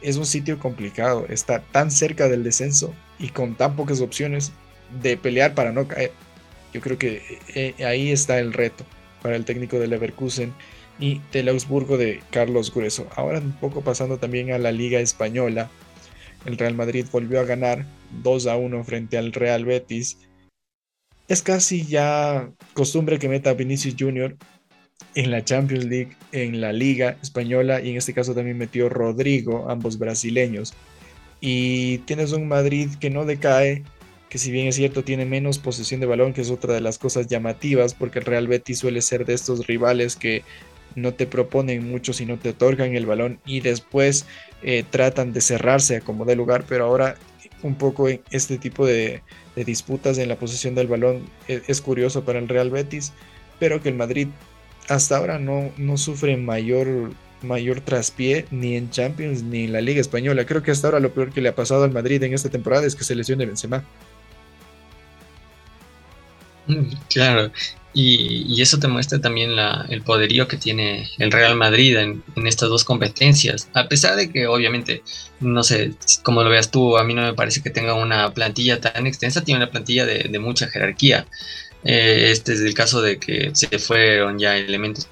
[0.00, 1.26] es un sitio complicado.
[1.28, 4.52] Está tan cerca del descenso y con tan pocas opciones
[5.02, 6.12] de pelear para no caer.
[6.72, 7.22] Yo creo que
[7.54, 8.84] eh, ahí está el reto
[9.22, 10.52] para el técnico del Leverkusen
[11.00, 13.08] y del Augsburgo de Carlos Grueso.
[13.16, 15.70] Ahora un poco pasando también a la Liga Española.
[16.44, 17.84] El Real Madrid volvió a ganar
[18.22, 20.18] 2 a 1 frente al Real Betis.
[21.26, 24.36] Es casi ya costumbre que meta Vinicius Jr.
[25.14, 29.66] en la Champions League, en la Liga Española y en este caso también metió Rodrigo,
[29.68, 30.74] ambos brasileños.
[31.40, 33.84] Y tienes un Madrid que no decae,
[34.28, 36.98] que si bien es cierto tiene menos posesión de balón, que es otra de las
[36.98, 40.42] cosas llamativas, porque el Real Betis suele ser de estos rivales que
[40.94, 44.26] no te proponen mucho si no te otorgan el balón y después
[44.62, 47.16] eh, tratan de cerrarse a como de lugar, pero ahora
[47.62, 49.22] un poco en este tipo de,
[49.56, 53.12] disputas en la posesión del balón es, es, curioso para el Real Betis,
[53.58, 54.28] pero que el Madrid
[54.88, 57.12] hasta ahora no, no sufre mayor
[57.42, 60.44] mayor traspié ni en Champions ni en la Liga Española.
[60.44, 62.86] Creo que hasta ahora lo peor que le ha pasado al Madrid en esta temporada
[62.86, 63.84] es que se lesione Benzema.
[66.66, 67.50] Mm, claro,
[67.94, 69.52] y, eso te muestra también
[69.88, 73.70] el poderío que tiene el Real Madrid en, estas dos competencias.
[73.74, 75.02] A pesar de que obviamente,
[75.40, 78.80] no sé, como lo veas tú, a mí no me parece que tenga una plantilla
[78.80, 81.26] tan extensa, tiene una plantilla de, mucha jerarquía.
[81.84, 85.08] Eh, este es el caso de que se fueron ya elementos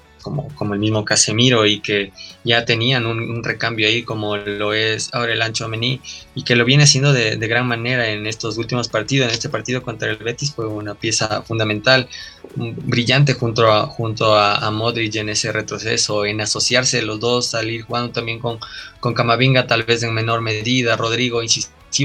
[0.55, 2.11] como, el mismo Casemiro y que
[2.43, 6.01] ya tenían un, recambio ahí como lo es ahora el Ancho Mení
[6.35, 9.27] y que lo viene haciendo de, gran manera en estos últimos partidos.
[9.27, 12.07] En este partido contra el Betis fue una pieza fundamental,
[12.55, 18.11] brillante junto a, junto a, Modric en ese retroceso, en asociarse los dos, salir jugando
[18.11, 18.59] también con,
[18.99, 21.41] con Camavinga tal vez en menor medida, Rodrigo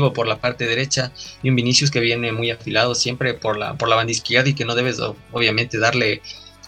[0.01, 1.13] por la parte derecha
[1.43, 4.55] y un Vinicius que viene muy afilado siempre por la, por la banda izquierda y
[4.55, 4.99] que no debes
[5.33, 6.23] obviamente darle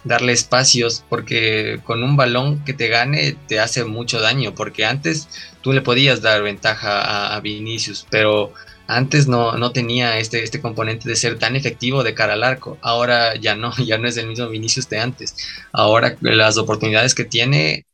[0.04, 5.28] darle espacios, porque con un balón que te gane te hace mucho daño, porque antes
[5.62, 8.52] tú le podías dar ventaja a, Vinicius, pero
[8.86, 12.78] antes no, no tenía este, este componente de ser tan efectivo de cara al arco.
[12.82, 15.36] Ahora ya no, ya no es el mismo Vinicius de antes.
[15.72, 17.86] Ahora las oportunidades que tiene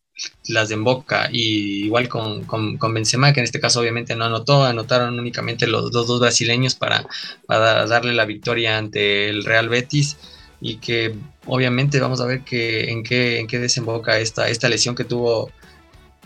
[0.48, 1.28] las emboca.
[1.32, 5.66] Y igual con, con, con, Benzema, que en este caso obviamente no anotó, anotaron únicamente
[5.66, 7.06] los dos, dos brasileños para,
[7.46, 10.16] para darle la victoria ante el Real Betis
[10.60, 11.14] y que
[11.46, 15.50] obviamente vamos a ver que, en, qué, en qué desemboca esta, esta lesión que tuvo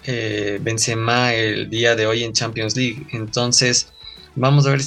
[0.05, 3.07] eh, Benzema el día de hoy en Champions League.
[3.12, 3.92] Entonces,
[4.34, 4.82] vamos a ver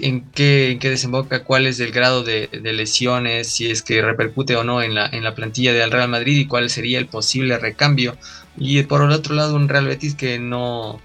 [0.00, 4.02] en qué, en qué desemboca, cuál es el grado de, de, lesiones, si es que
[4.02, 7.06] repercute o no en la, en la plantilla del Real Madrid y cuál sería el
[7.06, 8.16] posible recambio.
[8.56, 11.00] Y por el otro lado, un Real Betis que no,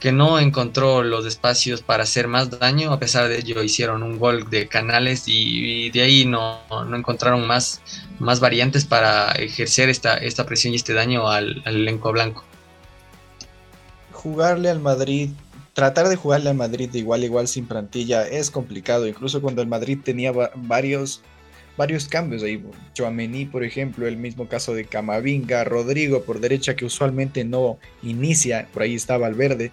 [0.00, 4.18] que no encontró los espacios para hacer más daño, a pesar de ello hicieron un
[4.18, 7.82] gol de canales y, de ahí no, no, encontraron más,
[8.18, 12.44] más variantes para ejercer esta, esta presión y este daño al, elenco blanco.
[14.12, 15.30] Jugarle al Madrid,
[15.80, 19.62] tratar de jugarle al Madrid de igual a igual sin plantilla es complicado, incluso cuando
[19.62, 21.22] el Madrid tenía varios
[22.10, 22.62] cambios ahí.
[22.92, 28.68] Chouameni, por ejemplo, el mismo caso de Camavinga, Rodrigo por derecha que usualmente no inicia,
[28.74, 29.72] por ahí está Valverde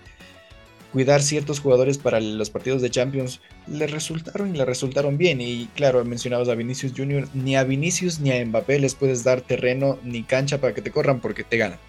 [0.94, 5.42] cuidar ciertos jugadores para los partidos de Champions le resultaron y le resultaron bien.
[5.42, 9.42] Y claro, mencionabas a Vinicius Jr., ni a Vinicius ni a Mbappé les puedes dar
[9.42, 11.80] terreno ni cancha para que te corran porque te ganan.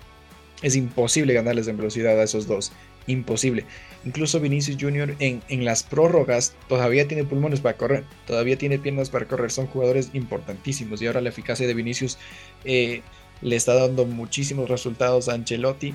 [0.60, 2.72] Es imposible ganarles en velocidad a esos dos.
[3.06, 3.64] Imposible.
[4.04, 5.16] Incluso Vinicius Jr.
[5.18, 9.50] En, en, las prórrogas todavía tiene pulmones para correr, todavía tiene piernas para correr.
[9.50, 12.16] Son jugadores importantísimos y ahora la eficacia de Vinicius
[12.64, 13.02] eh,
[13.42, 15.94] le está dando muchísimos resultados a Ancelotti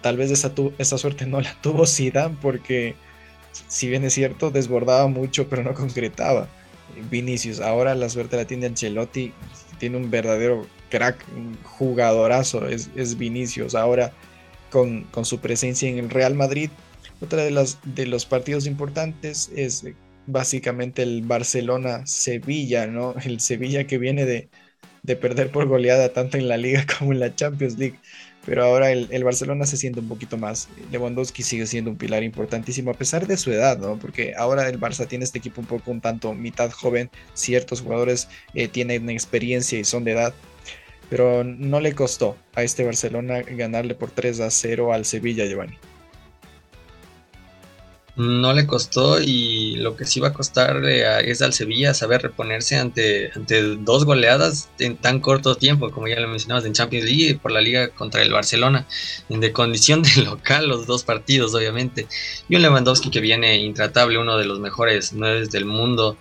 [0.00, 2.94] tal vez esa, esa suerte no la tuvo Zidane porque
[3.68, 6.48] si bien es cierto desbordaba mucho pero no concretaba.
[7.10, 9.32] Vinicius, ahora la suerte la tiene Ancelotti,
[9.78, 13.74] tiene un verdadero crack, un jugadorazo, es, es Vinicius.
[13.74, 14.12] Ahora
[14.70, 16.68] con, con, su presencia en el Real Madrid,
[17.20, 19.84] otra de, las, de los partidos importantes es
[20.26, 23.14] básicamente el Barcelona-Sevilla, ¿no?
[23.24, 24.48] El Sevilla que viene de,
[25.02, 27.98] de perder por goleada tanto en la liga como en la Champions League
[28.46, 30.68] pero ahora el, Barcelona se siente un poquito más.
[30.90, 33.98] Lewandowski sigue siendo un pilar importantísimo a pesar de su edad, ¿no?
[33.98, 38.28] Porque ahora el Barça tiene este equipo un poco un tanto mitad joven, ciertos jugadores
[38.54, 40.34] eh, tienen experiencia y son de edad,
[41.10, 45.78] pero no le costó a este Barcelona ganarle por 3 a 0 al Sevilla, Giovanni
[48.16, 52.76] no le costó y lo que sí va a costar es al Sevilla saber reponerse
[52.76, 57.38] ante, ante dos goleadas en tan corto tiempo, como ya lo mencionabas en Champions League
[57.40, 58.86] por la liga contra el Barcelona,
[59.28, 62.06] de condición de local los dos partidos obviamente,
[62.48, 66.16] y un Lewandowski que viene intratable, uno de los mejores nueve del mundo,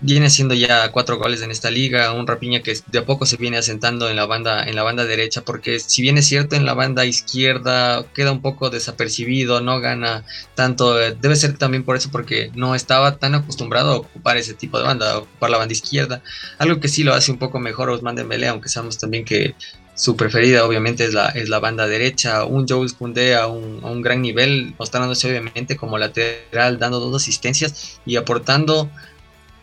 [0.00, 3.36] viene haciendo ya cuatro goles en esta liga, un Rapiña que de a poco se
[3.36, 6.66] viene asentando en la banda, en la banda derecha, porque si bien es cierto en
[6.66, 10.24] la banda izquierda queda un poco desapercibido, no gana
[10.54, 14.78] tanto, debe ser también por eso porque no estaba tan acostumbrado a ocupar ese tipo
[14.78, 16.22] de banda, a ocupar la banda izquierda,
[16.58, 19.54] algo que sí lo hace un poco mejor Osman Dembélé, aunque sabemos también que
[20.00, 23.88] su preferida obviamente es la, es la banda derecha, un Jules Koundé a un, a
[23.88, 28.90] un gran nivel, mostrándose obviamente como lateral, dando dos asistencias y aportando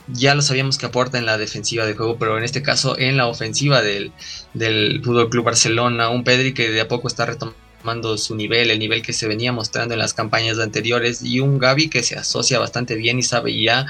[0.07, 3.17] ya lo sabíamos que aporta en la defensiva de juego, pero en este caso en
[3.17, 4.11] la ofensiva del,
[4.53, 8.79] del Fútbol Club Barcelona, un Pedri que de a poco está retomando su nivel, el
[8.79, 12.59] nivel que se venía mostrando en las campañas anteriores, y un Gaby que se asocia
[12.59, 13.85] bastante bien y sabe ya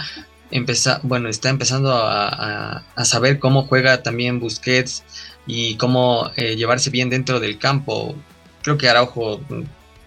[0.52, 5.04] empezar, bueno, está empezando a, saber cómo juega también Busquets
[5.46, 8.16] y cómo eh, llevarse bien dentro del campo.
[8.62, 9.42] Creo que Araujo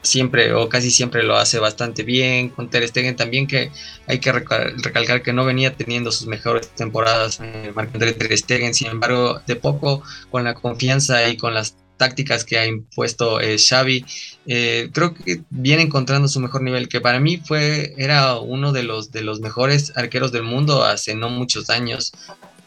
[0.02, 2.50] siempre o casi siempre lo hace bastante bien.
[2.50, 3.70] Con Ter Stegen también que
[4.06, 8.88] hay que recalcar que no venía teniendo sus mejores temporadas en Marco Ter Stegen, sin
[8.88, 14.06] embargo, de poco con la confianza y con las tácticas que ha impuesto eh, Xavi,
[14.46, 18.84] eh, creo que viene encontrando su mejor nivel, que para mí fue, era uno de
[18.84, 22.12] los, de los mejores arqueros del mundo hace no muchos años,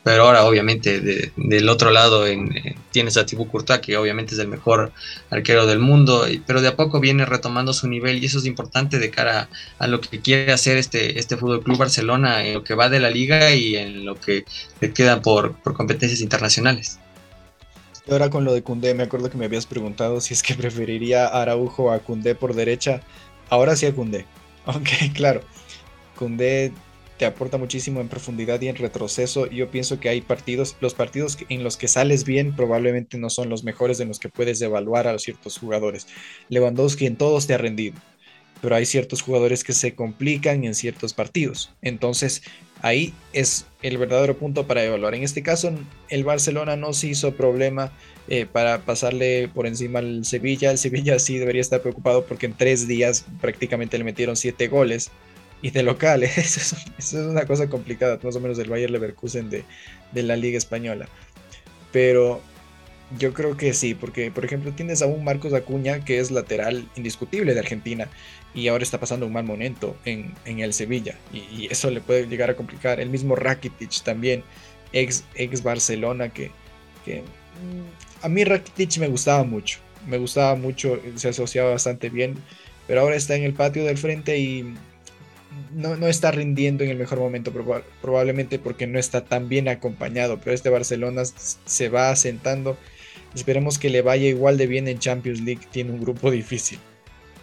[0.04, 1.00] pero ahora obviamente
[1.36, 4.92] del otro lado en, eh, tienes a Thibaut Courtois, que obviamente es el mejor
[5.30, 9.00] arquero del mundo, pero de a poco viene retomando su nivel y eso es importante
[9.00, 9.50] de cara
[9.80, 13.00] a, lo que quiere hacer este, este Fútbol Club Barcelona en lo que va de
[13.00, 14.44] la liga y en lo que
[14.82, 17.00] le queda por, por competencias internacionales.
[18.06, 20.54] Y ahora con lo de Cundé, me acuerdo que me habías preguntado si es que
[20.56, 23.02] preferiría a Araujo a Cundé por derecha.
[23.50, 24.26] Ahora sí a Cundé.
[24.66, 25.42] Aunque claro,
[26.18, 26.74] Cundé
[27.18, 29.50] te aporta muchísimo en profundidad y en retroceso.
[29.50, 33.50] Yo pienso que hay partidos, los partidos en los que sales bien probablemente no son
[33.50, 36.08] los mejores en los que puedes evaluar a ciertos jugadores.
[36.50, 37.96] Lewandowski en todos te ha rendido,
[38.62, 41.72] pero hay ciertos jugadores que se complican en ciertos partidos.
[41.82, 42.44] Entonces
[42.82, 45.16] ahí es el verdadero punto para evaluar.
[45.16, 45.72] En este caso,
[46.10, 47.92] el Barcelona no se hizo problema
[48.28, 50.72] eh, para pasarle por encima al Sevilla.
[50.72, 55.12] El Sevilla sí debería estar preocupado porque en tres días prácticamente le metieron siete goles
[55.64, 56.38] y de locales.
[56.38, 59.64] Eso es, una cosa complicada, más o menos del Bayer Leverkusen de,
[60.12, 61.08] de la Liga Española.
[61.92, 62.42] Pero
[63.18, 66.88] yo creo que sí, porque por ejemplo tienes a un Marcos Acuña que es lateral
[66.96, 68.08] indiscutible de Argentina
[68.54, 72.28] y ahora está pasando un mal momento en, en el Sevilla y, eso le puede
[72.28, 73.00] llegar a complicar.
[73.00, 74.44] El mismo Rakitic también,
[74.92, 76.52] ex, ex Barcelona, que,
[77.06, 82.36] que mm, a mí Rakitic me gustaba mucho, me gustaba mucho, se asociaba bastante bien,
[82.86, 84.74] pero ahora está en el patio del frente y
[85.74, 87.52] no, está rindiendo en el mejor momento,
[88.02, 92.78] probablemente porque no está tan bien acompañado, pero este Barcelona se va asentando.
[93.36, 95.62] Esperemos que le vaya igual de bien en Champions League.
[95.72, 96.80] Tiene un grupo difícil.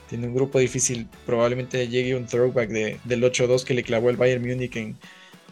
[0.09, 1.09] Tiene un grupo difícil.
[1.27, 4.97] Probablemente llegue un throwback del 8-2 que le clavó el Bayern Múnich en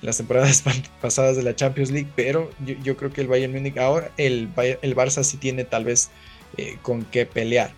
[0.01, 0.63] las temporadas
[1.01, 2.09] pasadas de la Champions League.
[2.15, 2.51] Pero
[2.85, 6.11] yo, creo que el Bayern Múnich ahora, el, el Barça sí tiene tal vez
[6.57, 7.73] eh, con qué pelear.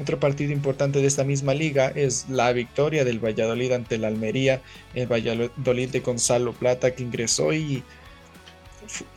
[0.00, 4.62] Otro partido importante de esta misma liga es la victoria del Valladolid ante el Almería,
[4.94, 7.82] el Valladolid de Gonzalo Plata que ingresó y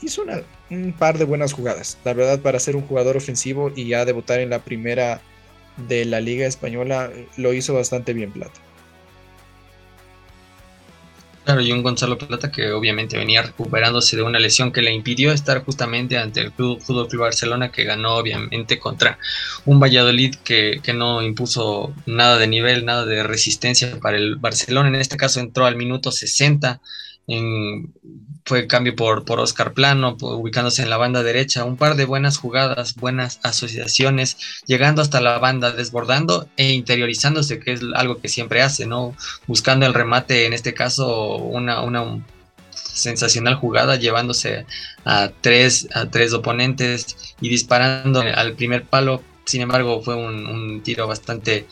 [0.02, 0.26] hizo
[0.70, 1.98] un par de buenas jugadas.
[2.04, 5.22] La verdad, para ser un jugador ofensivo y ya debutar en la primera
[5.88, 8.65] de la Liga Española, lo hizo bastante bien Plata.
[11.46, 15.32] Claro, y un Gonzalo Plata que obviamente venía recuperándose de una lesión que le impidió
[15.32, 19.20] estar justamente ante el Fútbol Club Barcelona, que ganó obviamente contra
[19.64, 24.90] un Valladolid que, que, no impuso nada de nivel, nada de resistencia para el Barcelona.
[24.90, 26.82] En este caso entró al minuto 60
[27.28, 27.94] en,
[28.46, 32.38] fue cambio por, por Oscar Plano, ubicándose en la banda derecha, un par de buenas
[32.38, 38.62] jugadas, buenas asociaciones, llegando hasta la banda, desbordando e interiorizándose, que es algo que siempre
[38.62, 39.16] hace, ¿no?
[39.48, 42.24] Buscando el remate, en este caso, una, una
[42.72, 44.66] sensacional jugada, llevándose
[45.04, 49.24] a tres, a tres oponentes y disparando al primer palo.
[49.46, 51.68] Sin embargo, fue un, un tiro bastante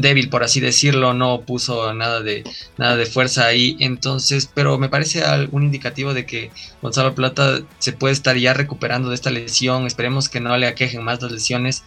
[0.00, 2.44] débil, por así decirlo, no puso nada de,
[2.76, 3.76] nada de fuerza ahí.
[3.80, 6.50] Entonces, pero me parece un indicativo de que
[6.82, 9.86] Gonzalo Plata se puede estar ya recuperando de esta lesión.
[9.86, 11.84] Esperemos que no le aquejen más las lesiones,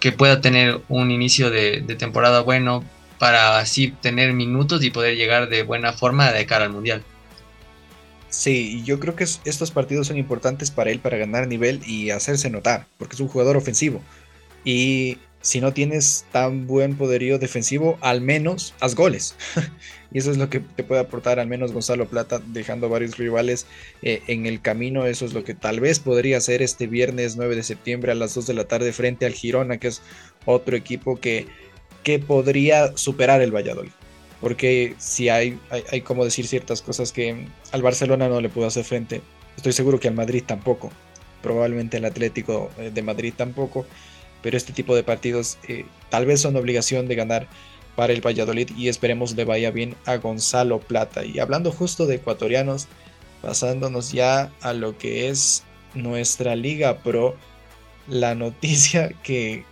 [0.00, 2.84] que pueda tener un inicio de, temporada bueno
[3.18, 7.02] para así tener minutos y poder llegar de buena forma de cara al Mundial.
[8.30, 12.50] Sí, yo creo que estos partidos son importantes para él para ganar nivel y hacerse
[12.50, 14.02] notar, porque es un jugador ofensivo.
[14.64, 15.18] Y
[15.48, 19.34] si no tienes tan buen poderío defensivo, al menos haz goles.
[20.12, 23.64] y eso es lo que te puede aportar al menos Gonzalo Plata, dejando varios rivales
[24.02, 25.06] eh, en el camino.
[25.06, 28.34] Eso es lo que tal vez podría hacer este viernes 9 de septiembre a las
[28.34, 30.02] 2 de la tarde frente al Girona, que es
[30.44, 31.46] otro equipo que,
[32.02, 33.92] que podría superar el Valladolid.
[34.42, 35.58] porque si hay,
[35.90, 39.22] hay, como decir ciertas cosas que al Barcelona no le pudo hacer frente.
[39.56, 40.90] Estoy seguro que al Madrid tampoco,
[41.40, 43.86] probablemente el Atlético eh, de Madrid tampoco,
[44.42, 47.48] pero este tipo de partidos eh, tal vez son obligación de ganar
[47.96, 51.24] para el Valladolid y esperemos le vaya bien a Gonzalo Plata.
[51.24, 52.86] Y hablando justo de ecuatorianos,
[53.42, 55.64] pasándonos ya a lo que es
[55.94, 57.36] nuestra Liga Pro,
[58.06, 59.64] la noticia que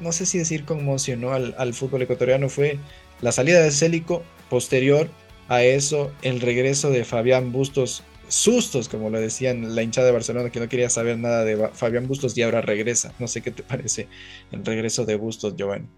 [0.00, 2.78] no sé si decir conmocionó al, al fútbol ecuatoriano fue
[3.20, 5.08] la salida de Célico, posterior
[5.48, 10.50] a eso el regreso de Fabián Bustos, sustos como lo decían la hinchada de Barcelona
[10.50, 13.14] que no quería saber nada de Fabián Bustos y ahora regresa.
[13.18, 14.08] No sé qué te parece
[14.52, 15.88] el regreso de Bustos, Giovanni.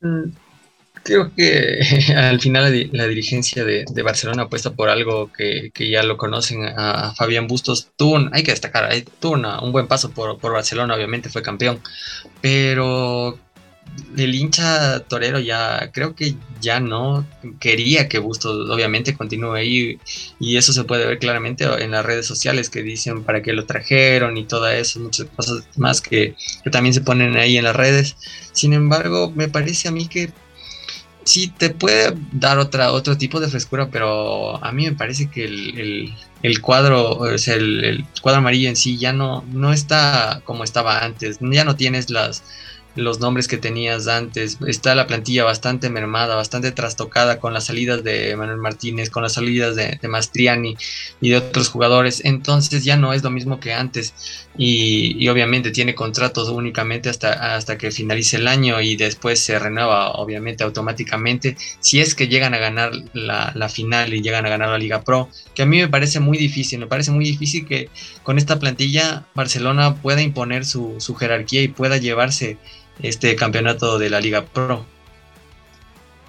[0.00, 0.30] Mm,
[1.02, 1.80] creo que
[2.16, 7.46] al final la, dirigencia de, Barcelona apuesta por algo que, ya lo conocen a, Fabián
[7.46, 7.90] Bustos.
[7.96, 8.90] Tuvo, hay que destacar,
[9.20, 11.80] tuvo un buen paso por, por Barcelona, obviamente fue campeón,
[12.40, 13.38] pero
[14.16, 17.26] el hincha torero ya creo que ya no
[17.60, 19.98] quería que Bustos obviamente continúe ahí
[20.40, 23.66] y eso se puede ver claramente en las redes sociales que dicen para qué lo
[23.66, 26.34] trajeron y todo eso, muchas cosas más que,
[26.72, 28.16] también se ponen ahí en las redes.
[28.52, 30.30] Sin embargo, me parece a mí que
[31.24, 35.44] sí te puede dar otra, otro tipo de frescura, pero a mí me parece que
[35.44, 40.64] el, cuadro, o sea, el, el, cuadro amarillo en sí ya no, no está como
[40.64, 42.42] estaba antes, ya no tienes las
[42.98, 44.58] los nombres que tenías antes.
[44.66, 49.34] Está la plantilla bastante mermada, bastante trastocada con las salidas de Manuel Martínez, con las
[49.34, 50.76] salidas de, Mastriani
[51.20, 52.22] y de otros jugadores.
[52.24, 54.14] Entonces ya no es lo mismo que antes.
[54.56, 60.12] Y, obviamente tiene contratos únicamente hasta, hasta que finalice el año y después se renueva
[60.12, 61.56] obviamente automáticamente.
[61.80, 65.28] Si es que llegan a ganar la, final y llegan a ganar la Liga Pro,
[65.54, 66.80] que a mí me parece muy difícil.
[66.80, 67.90] Me parece muy difícil que
[68.24, 72.58] con esta plantilla Barcelona pueda imponer su jerarquía y pueda llevarse
[73.02, 74.84] este campeonato de la Liga Pro.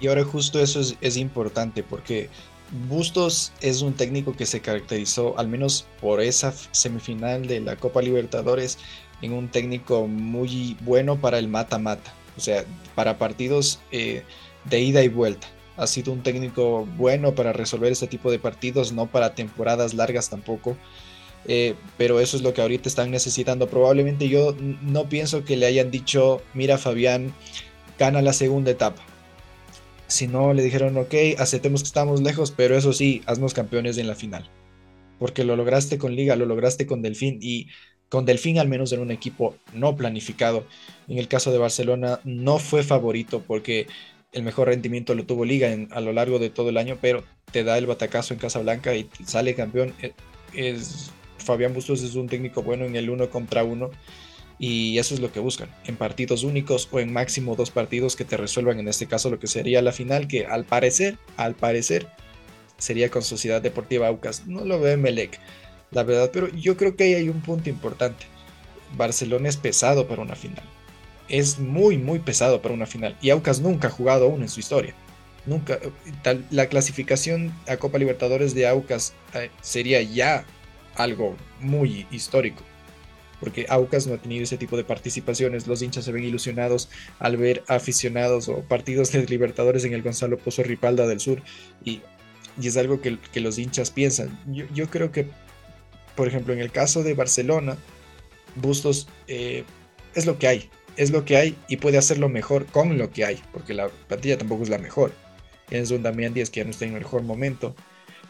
[0.00, 2.28] Y ahora justo eso es, importante porque
[2.88, 8.00] Bustos es un técnico que se caracterizó, al menos por esa semifinal de la Copa
[8.00, 8.78] Libertadores,
[9.22, 12.64] en un técnico muy bueno para el mata-mata, o sea,
[12.94, 14.22] para partidos eh,
[14.64, 15.48] de ida y vuelta.
[15.76, 20.30] Ha sido un técnico bueno para resolver este tipo de partidos, no para temporadas largas
[20.30, 20.76] tampoco.
[21.46, 23.68] Eh, pero eso es lo que ahorita están necesitando.
[23.68, 27.32] Probablemente yo no pienso que le hayan dicho, mira Fabián,
[27.98, 29.02] gana la segunda etapa.
[30.06, 34.08] Si no, le dijeron, ok, aceptemos que estamos lejos, pero eso sí, haznos campeones en
[34.08, 34.48] la final.
[35.18, 37.68] Porque lo lograste con Liga, lo lograste con Delfín y
[38.08, 40.66] con Delfín al menos en un equipo no planificado.
[41.08, 43.86] En el caso de Barcelona no fue favorito porque
[44.32, 47.64] el mejor rendimiento lo tuvo Liga a lo largo de todo el año, pero te
[47.64, 49.94] da el batacazo en Casablanca y sale campeón.
[50.02, 50.12] Eh,
[50.54, 53.90] es, Fabián Bustos es un técnico bueno en el uno contra uno
[54.58, 58.26] y eso es lo que buscan, en partidos únicos o en máximo dos partidos que
[58.26, 62.08] te resuelvan en este caso lo que sería la final, que al parecer, al parecer,
[62.76, 64.46] sería con Sociedad Deportiva Aucas.
[64.46, 65.38] No lo ve Melec,
[65.90, 68.26] la verdad, pero yo creo que ahí hay un punto importante.
[68.96, 70.64] Barcelona es pesado para una final.
[71.28, 73.16] Es muy, muy pesado para una final.
[73.22, 74.94] Y Aucas nunca ha jugado aún en su historia.
[75.46, 75.78] Nunca.
[76.50, 80.44] la clasificación a Copa Libertadores de Aucas eh, sería ya
[80.96, 82.62] algo muy histórico,
[83.40, 86.88] porque Aucas no ha tenido ese tipo de participaciones, los hinchas se ven ilusionados
[87.18, 91.42] al ver aficionados o partidos de Libertadores en el Gonzalo Pozo Ripalda del Sur,
[91.84, 92.00] y,
[92.62, 94.38] es algo que, los hinchas piensan.
[94.46, 95.26] Yo, creo que,
[96.14, 97.78] por ejemplo, en el caso de Barcelona,
[98.56, 99.64] Bustos eh,
[100.14, 103.24] es lo que hay, es lo que hay y puede hacerlo mejor con lo que
[103.24, 105.12] hay, porque la plantilla tampoco es la mejor.
[105.68, 107.74] Tienes un Damián Díaz que ya no está en el mejor momento,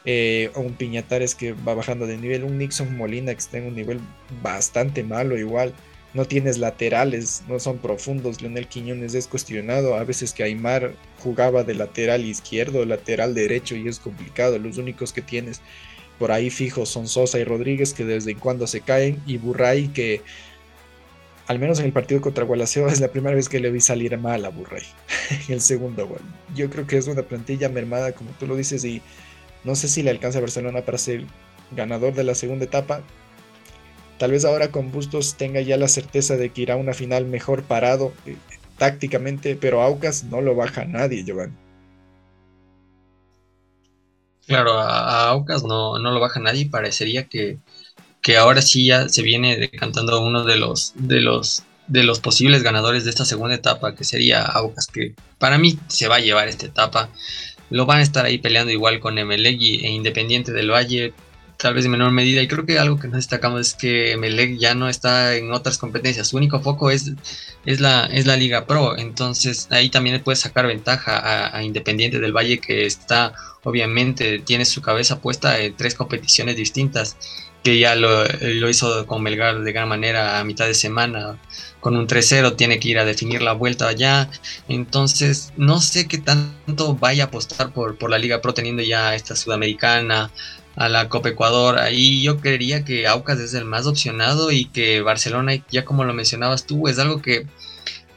[0.04, 3.74] eh, un Piñatares que va bajando de nivel, un Nixon Molina que está en un
[3.74, 4.00] nivel
[4.42, 5.74] bastante malo igual.
[6.12, 8.42] No tienes laterales, no son profundos.
[8.42, 9.94] Leonel Quiñones es cuestionado.
[9.94, 14.58] A veces que Aymar jugaba de lateral izquierdo, lateral derecho y es complicado.
[14.58, 15.60] Los únicos que tienes
[16.18, 19.88] por ahí fijos son Sosa y Rodríguez que desde en cuando se caen y Burray
[19.88, 20.20] que
[21.46, 24.16] al menos en el partido contra Gualaceo es la primera vez que le vi salir
[24.18, 24.84] mal a Burray
[25.48, 26.20] en el segundo gol.
[26.54, 29.00] Yo creo que es una plantilla mermada como tú lo dices y
[29.64, 31.24] no sé si le alcanza a Barcelona para ser
[31.70, 33.02] ganador de la segunda etapa.
[34.18, 37.24] Tal vez ahora con Bustos tenga ya la certeza de que irá a una final
[37.26, 38.36] mejor parado eh,
[38.76, 41.54] tácticamente, pero Aucas no lo baja nadie, Giovanni.
[44.46, 47.58] Claro, a, Aucas no, no, lo baja nadie parecería que,
[48.20, 52.62] que ahora sí ya se viene decantando uno de los, de los de los posibles
[52.62, 56.46] ganadores de esta segunda etapa, que sería Aucas, que para mí se va a llevar
[56.46, 57.10] esta etapa
[57.70, 61.14] lo van a estar ahí peleando igual con Emelec e Independiente del Valle.
[61.56, 62.42] tal vez en menor medida.
[62.42, 65.78] Y creo que algo que nos destacamos es que Melec ya no está en otras
[65.78, 66.28] competencias.
[66.28, 67.12] Su único foco es,
[67.66, 68.96] es, la, es la Liga Pro.
[68.98, 74.80] Entonces ahí también puede sacar ventaja a, Independiente del Valle que está, obviamente, tiene su
[74.82, 77.16] cabeza puesta en tres competiciones distintas
[77.62, 81.38] que ya lo, lo, hizo con Melgar de gran manera a mitad de semana,
[81.80, 84.30] con un 3-0, tiene que ir a definir la vuelta allá.
[84.68, 89.14] Entonces, no sé qué tanto vaya a apostar por, por la Liga Pro teniendo ya
[89.14, 90.30] esta Sudamericana,
[90.76, 91.78] a la Copa Ecuador.
[91.78, 96.14] Ahí yo creería que Aucas es el más opcionado y que Barcelona, ya como lo
[96.14, 97.46] mencionabas tú, es algo que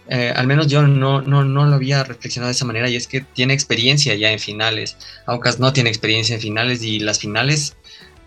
[0.09, 3.07] eh, al menos yo no, no, no lo había reflexionado de esa manera y es
[3.07, 4.97] que tiene experiencia ya en finales.
[5.26, 7.76] Aucas no tiene experiencia en finales y las finales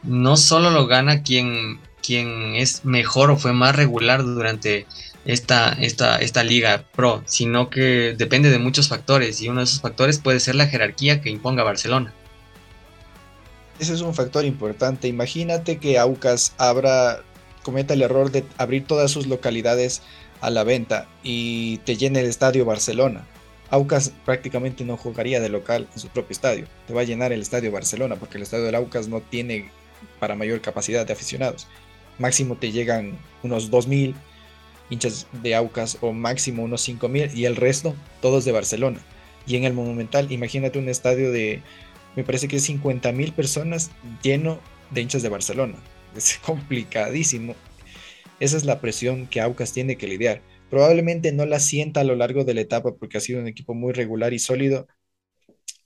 [0.03, 4.87] no solo lo gana quien, quien es mejor o fue más regular durante
[5.27, 9.81] esta, esta, esta liga pro, sino que depende de muchos factores y uno de esos
[9.81, 12.15] factores puede ser la jerarquía que imponga Barcelona.
[13.79, 15.09] Ese es un factor importante.
[15.09, 17.23] Imagínate que Aucas abra,
[17.63, 20.01] cometa el error de abrir todas sus localidades
[20.41, 23.27] a la venta y te llene el estadio Barcelona.
[23.69, 26.67] Aucas prácticamente no jugaría de local en su propio estadio.
[26.87, 29.71] Te va a llenar el estadio Barcelona porque el estadio del Aucas no tiene
[30.21, 31.67] para mayor capacidad de aficionados.
[32.19, 34.15] Máximo te llegan unos 2.000
[34.91, 39.01] hinchas de Aucas o máximo unos 5.000 y el resto todos de Barcelona.
[39.47, 41.63] Y en el Monumental, imagínate un estadio de
[42.17, 43.91] me parece que es 50 mil personas
[44.23, 44.59] lleno
[44.91, 45.77] de hinchas de Barcelona.
[46.17, 47.55] Es complicadísimo.
[48.41, 50.41] Esa es la presión que Aucas tiene que lidiar.
[50.71, 53.75] Probablemente no la sienta a lo largo de la etapa porque ha sido un equipo
[53.75, 54.89] muy regular y sólido,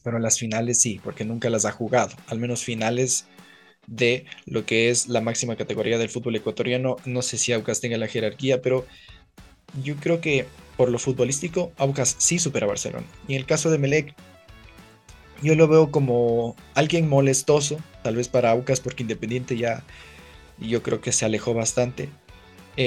[0.04, 2.16] pero en las finales sí, porque nunca las ha jugado.
[2.28, 3.26] Al menos finales
[3.90, 6.96] de lo que es la máxima categoría del fútbol ecuatoriano.
[7.04, 8.86] No sé si Aucas tenga la jerarquía, pero
[9.82, 13.06] yo creo que por lo futbolístico, Aucas sí supera a Barcelona.
[13.28, 14.14] Y en el caso de Melec,
[15.42, 19.82] yo lo veo como alguien molestoso, tal vez para Aucas, porque Independiente ya
[20.58, 22.08] yo creo que se alejó bastante.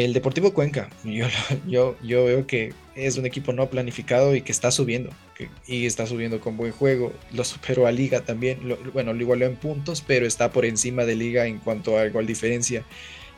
[0.01, 1.27] El Deportivo Cuenca, yo,
[1.67, 5.11] yo, yo veo que es un equipo no planificado y que está subiendo,
[5.67, 7.13] y está subiendo con buen juego.
[7.31, 8.57] Lo superó a Liga también,
[8.91, 12.25] bueno, lo igualó en puntos, pero está por encima de Liga en cuanto a gol
[12.25, 12.83] diferencia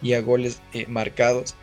[0.02, 1.56] y a goles eh, marcados.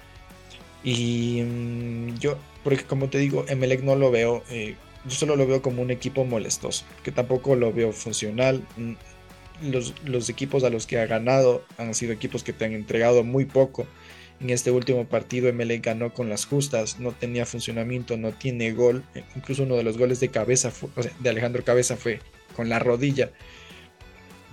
[0.85, 4.77] Y mm, yo, porque como te digo, Emelec no lo veo eh,
[5.07, 8.63] yo solo lo veo como un equipo molestoso, que tampoco lo veo funcional.
[8.77, 8.93] Mm,
[9.71, 13.45] los, equipos a los que ha ganado han sido equipos que te han entregado muy
[13.45, 13.87] poco.
[14.43, 19.05] En este último partido ML ganó con las justas, no tenía funcionamiento, no tiene gol.
[19.37, 20.73] Incluso uno de los goles de cabeza
[21.21, 22.19] de Alejandro Cabeza fue
[22.57, 23.31] con la rodilla.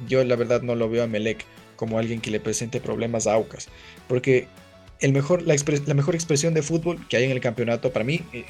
[0.08, 1.44] Yo la verdad no lo veo a Melec
[1.76, 3.68] como alguien que le presente problemas a Aucas,
[4.08, 4.48] porque
[5.00, 8.22] el mejor, la, la mejor expresión de fútbol que hay en el campeonato para mí
[8.32, 8.46] eh,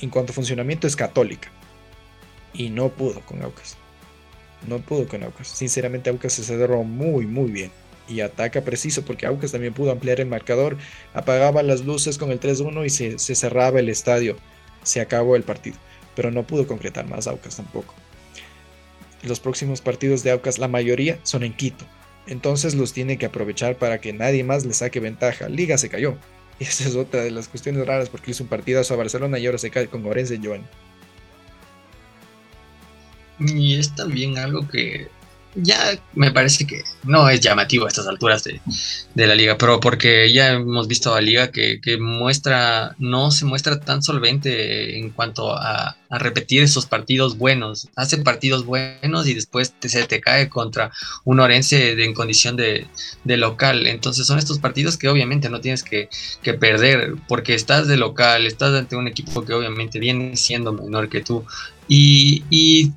[0.00, 1.50] en cuanto a funcionamiento es católica.
[2.52, 3.76] Y no pudo con Aucas.
[4.68, 5.48] No pudo con Aucas.
[5.48, 7.72] Sinceramente Aucas se cerró muy muy bien.
[8.08, 10.76] Y ataca preciso porque Aucas también pudo ampliar el marcador.
[11.14, 14.36] Apagaba las luces con el 3-1 y se, cerraba el estadio.
[14.82, 15.76] Se acabó el partido.
[16.14, 17.94] Pero no pudo concretar más Aucas tampoco.
[19.22, 21.86] Los próximos partidos de Aucas, la mayoría son en Quito.
[22.26, 25.48] Entonces los tiene que aprovechar para que nadie más le saque ventaja.
[25.48, 26.16] Liga se cayó.
[26.60, 29.46] Y esa es otra de las cuestiones raras porque hizo un partidazo a Barcelona y
[29.46, 30.62] ahora se cae con Orense Joan.
[33.40, 35.08] Y es también algo que
[35.54, 38.60] ya me parece que no es llamativo a estas alturas de,
[39.26, 44.02] la liga, pero porque ya hemos visto a liga que, muestra, no se muestra tan
[44.02, 47.88] solvente en cuanto a, repetir esos partidos buenos.
[47.96, 50.92] Hace partidos buenos y después se te cae contra
[51.24, 52.86] un Orense en condición de,
[53.24, 53.88] local.
[53.88, 56.08] Entonces son estos partidos que obviamente no tienes que,
[56.60, 61.20] perder porque estás de local, estás ante un equipo que obviamente viene siendo menor que
[61.20, 61.44] tú.
[61.88, 62.92] Y, y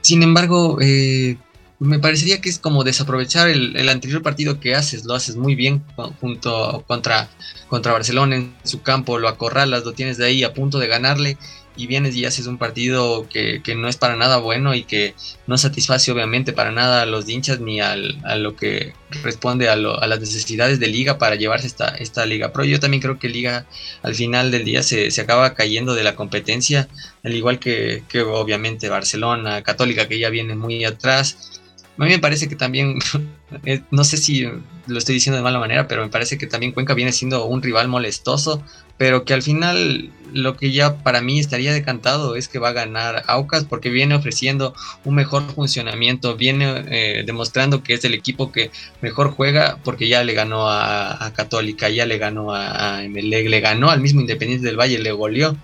[0.00, 1.36] sin embargo, eh,
[1.78, 5.84] me parecería que es como desaprovechar el, anterior partido que haces, lo haces muy bien
[6.20, 7.28] junto contra,
[7.68, 11.36] contra Barcelona en su campo, lo acorralas, lo tienes de ahí a punto de ganarle
[11.76, 15.14] y vienes y haces un partido que, no es para nada bueno y que
[15.46, 20.20] no satisface obviamente para nada a los hinchas ni a lo que responde a, las
[20.20, 22.50] necesidades de liga para llevarse esta, esta liga.
[22.52, 23.66] Pero yo también creo que liga
[24.02, 26.88] al final del día se, acaba cayendo de la competencia,
[27.22, 31.60] al igual que, que obviamente Barcelona, Católica que ya viene muy atrás
[31.98, 32.98] a mí me parece que también,
[33.64, 34.46] eh, no sé si
[34.86, 37.62] lo estoy diciendo de mala manera, pero me parece que también Cuenca viene siendo un
[37.62, 38.62] rival molestoso,
[38.98, 42.72] pero que al final lo que ya para mí estaría decantado es que va a
[42.72, 44.74] ganar Aucas porque viene ofreciendo
[45.04, 48.70] un mejor funcionamiento, viene eh, demostrando que es el equipo que
[49.00, 53.90] mejor juega porque ya le ganó a, Católica, ya le ganó a, a le ganó
[53.90, 55.56] al mismo Independiente del Valle, le goleó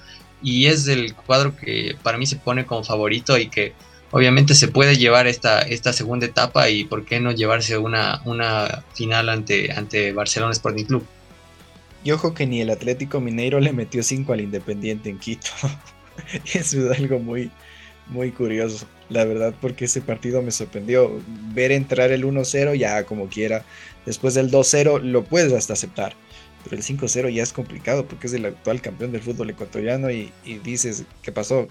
[0.43, 3.73] y es el cuadro que para mí se pone como favorito y que
[4.13, 8.85] obviamente se puede llevar esta, esta segunda etapa y por qué no llevarse una, una
[8.95, 11.05] final ante, ante Barcelona Sporting Club.
[12.05, 15.51] Y ojo que ni el Atlético Mineiro le metió 5 al Independiente en Quito.
[16.55, 17.51] Eso es algo muy,
[18.09, 21.21] muy curioso, la verdad, porque ese partido me sorprendió.
[21.55, 23.65] Ver entrar el 1-0 ya como quiera.
[24.05, 26.15] Después del 2-0 lo puedes hasta aceptar.
[26.65, 30.33] Pero el 5-0 ya es complicado porque es el actual campeón del fútbol ecuatoriano y,
[30.63, 31.67] dices, ¿qué pasó?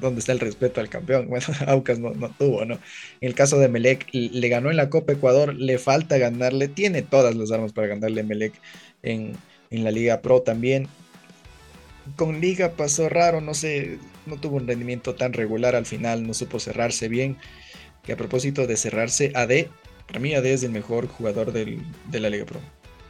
[0.00, 1.26] ¿Dónde está el respeto al campeón?
[1.28, 2.74] Bueno, Aucas no, no, tuvo, ¿no?
[2.74, 7.02] En el caso de Melec, le ganó en la Copa Ecuador, le falta ganarle, tiene
[7.02, 8.52] todas las armas para ganarle a Melec
[9.02, 9.36] en,
[9.70, 10.88] en la Liga Pro también.
[12.16, 16.34] Con Liga pasó raro, no sé, no tuvo un rendimiento tan regular al final, no
[16.34, 17.36] supo cerrarse bien.
[18.04, 19.66] Que a propósito de cerrarse, AD,
[20.06, 21.80] para mí AD es el mejor jugador de
[22.12, 22.60] la Liga Pro.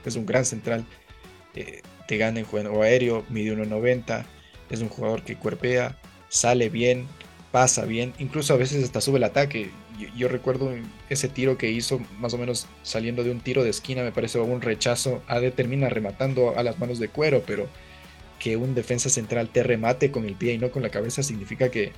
[0.06, 0.86] Es un gran central,
[2.06, 4.24] te gana en juego aéreo, mide 1.90,
[4.70, 5.96] es un jugador que cuerpea,
[6.28, 7.06] sale bien,
[7.52, 9.70] pasa bien, incluso a veces hasta sube el ataque.
[10.14, 10.74] Yo, recuerdo
[11.08, 14.38] ese tiro que hizo más o menos saliendo de un tiro de esquina, me parece
[14.38, 15.22] un rechazo.
[15.26, 17.66] AD termina rematando a las manos de cuero, pero
[18.38, 21.70] que un defensa central te remate con el pie y no con la cabeza significa
[21.70, 21.92] que,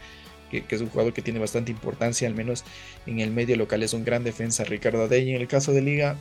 [0.52, 2.64] es un jugador que tiene bastante importancia, al menos
[3.06, 5.34] en el medio local es un gran defensa Ricardo Adey.
[5.34, 6.16] En el caso de Liga,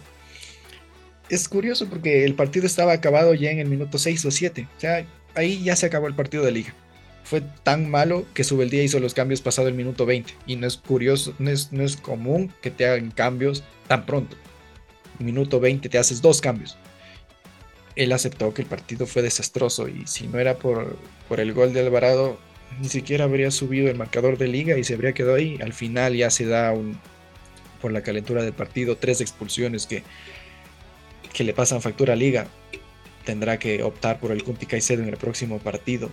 [1.30, 4.68] es curioso porque el partido estaba acabado ya en el minuto 6 o 7.
[4.78, 5.06] O sea,
[5.36, 6.74] ahí ya se acabó el partido de Liga.
[7.24, 10.34] Fue tan malo que día hizo los cambios pasado el minuto 20.
[10.46, 14.38] Y no es curioso, no es, no es común que te hagan cambios tan pronto.
[15.20, 16.78] Minuto 20 te haces dos cambios
[17.98, 20.96] él aceptó que el partido fue desastroso y si no era por,
[21.28, 22.38] por el gol de Alvarado,
[22.80, 25.58] ni siquiera habría subido el marcador de liga y se habría quedado ahí.
[25.62, 27.00] Al final ya se da un,
[27.82, 30.04] por la calentura del partido, tres expulsiones que,
[31.34, 32.48] que le pasan factura a liga.
[33.26, 36.10] Tendrá que optar por el Kunti Caicedo en el próximo partido.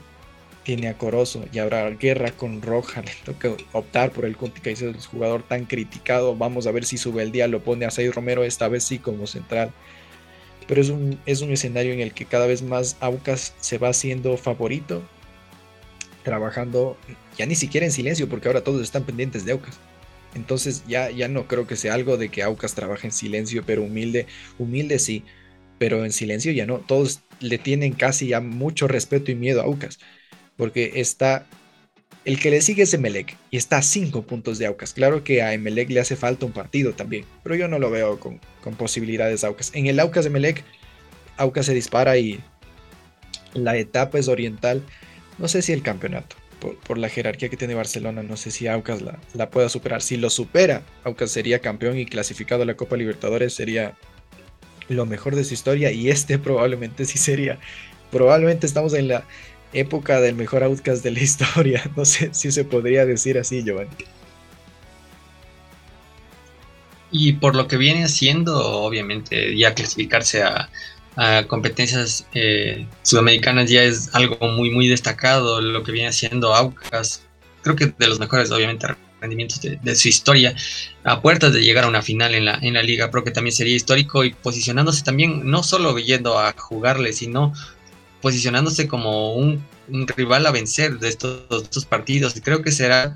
[0.64, 3.02] Tiene a Corozo y habrá guerra con Roja.
[3.02, 6.34] Le toca optar por el Kunti Caicedo, el jugador tan criticado.
[6.36, 8.98] Vamos a ver si sube el día, lo pone a Seis Romero, esta vez sí
[8.98, 9.72] como central
[10.66, 13.88] pero es un, es un escenario en el que cada vez más Aucas se va
[13.88, 15.02] haciendo favorito,
[16.22, 16.96] trabajando
[17.36, 19.78] ya ni siquiera en silencio, porque ahora todos están pendientes de Aucas.
[20.34, 23.82] Entonces ya, ya no creo que sea algo de que Aucas trabaje en silencio, pero
[23.82, 24.26] humilde,
[24.58, 25.24] humilde sí,
[25.78, 26.78] pero en silencio ya no.
[26.78, 29.98] Todos le tienen casi ya mucho respeto y miedo a Aucas,
[30.56, 31.46] porque está
[32.24, 34.94] el que le sigue es Emelec y está a 5 puntos de Aucas.
[34.94, 38.18] Claro que a Emelec le hace falta un partido también, pero yo no lo veo
[38.18, 39.70] con, con posibilidades Aucas.
[39.74, 40.64] En el Aucas de Emelec,
[41.36, 42.40] Aucas se dispara y
[43.52, 44.82] la etapa es oriental.
[45.38, 46.36] No sé si el campeonato,
[46.86, 50.02] por, la jerarquía que tiene Barcelona, no sé si Aucas la, la, pueda superar.
[50.02, 53.94] Si lo supera, Aucas sería campeón y clasificado a la Copa Libertadores, sería
[54.88, 57.58] lo mejor de su historia y este probablemente sí sería.
[58.10, 59.24] Probablemente estamos en la
[59.72, 61.82] época del mejor outcast de la historia.
[61.96, 63.90] No sé si se podría decir así, Giovanni.
[67.10, 70.68] Y por lo que viene haciendo, obviamente, ya clasificarse a,
[71.46, 75.60] competencias eh, sudamericanas ya es algo muy, muy destacado.
[75.60, 77.22] Lo que viene haciendo Aucas,
[77.62, 78.86] creo que de los mejores, obviamente,
[79.20, 80.54] rendimientos de, su historia,
[81.04, 83.54] a puertas de llegar a una final en la, en la Liga Pro, que también
[83.54, 87.52] sería histórico y posicionándose también, no solo yendo a jugarle, sino
[88.24, 89.62] posicionándose como un,
[90.16, 92.34] rival a vencer de estos, partidos.
[92.36, 93.14] Y creo que será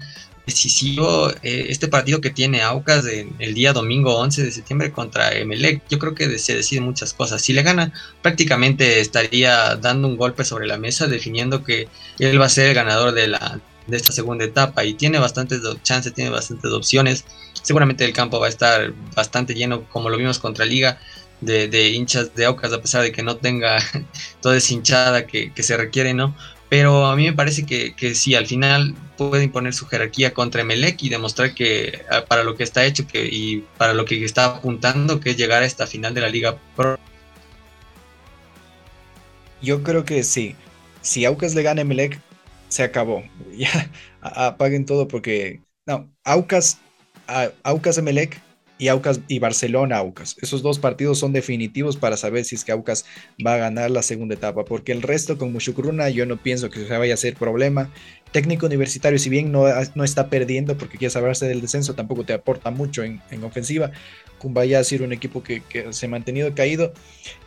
[0.49, 5.83] decisivo eh, este partido que tiene Aucas el día domingo 11 de septiembre contra Emelec.
[5.89, 7.43] Yo creo que se deciden muchas cosas.
[7.43, 7.93] Si le gana,
[8.23, 11.89] prácticamente estaría dando un golpe sobre la mesa, definiendo que
[12.19, 15.61] él va a ser el ganador de, la, de esta segunda etapa y tiene bastantes
[15.83, 17.25] chances, tiene bastantes opciones.
[17.62, 20.99] Seguramente el campo va a estar bastante lleno, como lo vimos contra Liga
[21.41, 23.79] de, hinchas de Aucas, a pesar de que no tenga
[24.43, 26.35] toda esa hinchada que, se requiere, ¿no?
[26.69, 30.61] Pero a mí me parece que, que, sí, al final puede imponer su jerarquía contra
[30.61, 34.23] Emelec y demostrar que ah, para lo que está hecho que, y para lo que
[34.23, 36.99] está apuntando, que es llegar a esta final de la Liga Pro.
[39.62, 40.57] Yo creo que sí.
[41.01, 42.20] Si Aucas le gana a Emelec,
[42.69, 43.23] se acabó.
[43.57, 43.90] Ya
[44.20, 45.61] apaguen todo porque.
[45.86, 46.78] No, Aucas,
[47.62, 48.40] Aucas Emelec
[48.79, 50.37] y Aucas y Barcelona Aucas.
[50.41, 53.05] Esos dos partidos son definitivos para saber si es que Aucas
[53.45, 56.87] va a ganar la segunda etapa, porque el resto con Mushukruna yo no pienso que
[56.87, 57.91] se vaya a ser problema.
[58.33, 59.65] Técnico universitario, si bien no,
[59.95, 63.91] no está perdiendo porque quiere saberse del descenso, tampoco te aporta mucho en, en ofensiva.
[64.39, 66.93] Cumbaya ha sido un equipo que, se ha mantenido caído.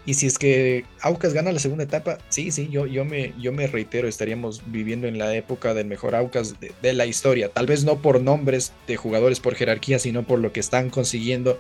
[0.05, 3.51] Y si es que Aucas gana la segunda etapa, sí, sí, yo, yo, me, yo
[3.51, 7.49] me reitero, estaríamos viviendo en la época del mejor Aucas de, la historia.
[7.49, 11.57] Tal vez no por nombres de jugadores, por jerarquía, sino por lo que están consiguiendo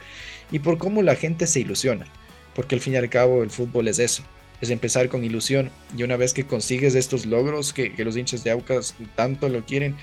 [0.51, 2.05] y por cómo la gente se ilusiona.
[2.53, 4.23] Porque al fin y al cabo el fútbol es eso,
[4.61, 5.71] es empezar con ilusión.
[5.97, 9.95] Y una vez que consigues estos logros que, los hinchas de Aucas tanto lo quieren,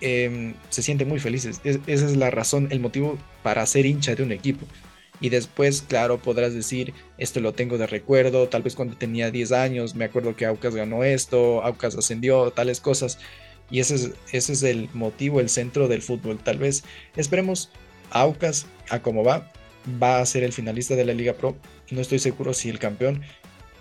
[0.00, 1.60] em, se sienten muy felices.
[1.64, 4.66] esa es la razón, el motivo para ser hincha de un equipo.
[5.20, 9.52] Y después, claro, podrás decir, esto lo tengo de recuerdo, tal vez cuando tenía 10
[9.52, 13.18] años, me acuerdo que Aucas ganó esto, Aucas ascendió, tales cosas.
[13.70, 16.38] Y ese es, ese es el motivo, el centro del fútbol.
[16.38, 16.84] Tal vez
[17.16, 17.70] esperemos
[18.10, 19.50] Aucas a cómo va,
[20.02, 21.56] va a ser el finalista de la Liga Pro.
[21.90, 23.22] No estoy seguro si el campeón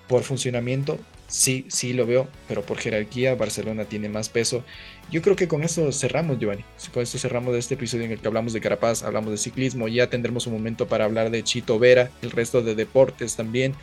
[0.08, 4.64] por funcionamiento, sí, sí lo veo, pero por jerarquía Barcelona tiene más peso.
[5.12, 6.64] Yo creo que con esto cerramos, Giovanni.
[6.94, 9.88] Con esto cerramos este episodio en el que hablamos de Carapaz, hablamos de ciclismo.
[9.88, 13.74] Ya tendremos un momento para hablar de Chito Vera, el resto de deportes también.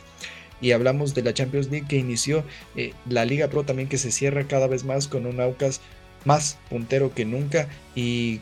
[0.61, 2.43] Y hablamos de la Champions League que inició,
[2.75, 5.81] eh, la Liga Pro también que se cierra cada vez más con un Aucas
[6.25, 7.67] más puntero que nunca.
[7.95, 8.39] Y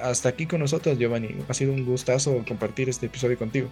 [0.00, 1.36] hasta aquí con nosotros, Giovanni.
[1.48, 3.68] Ha sido un gustazo compartir este episodio contigo.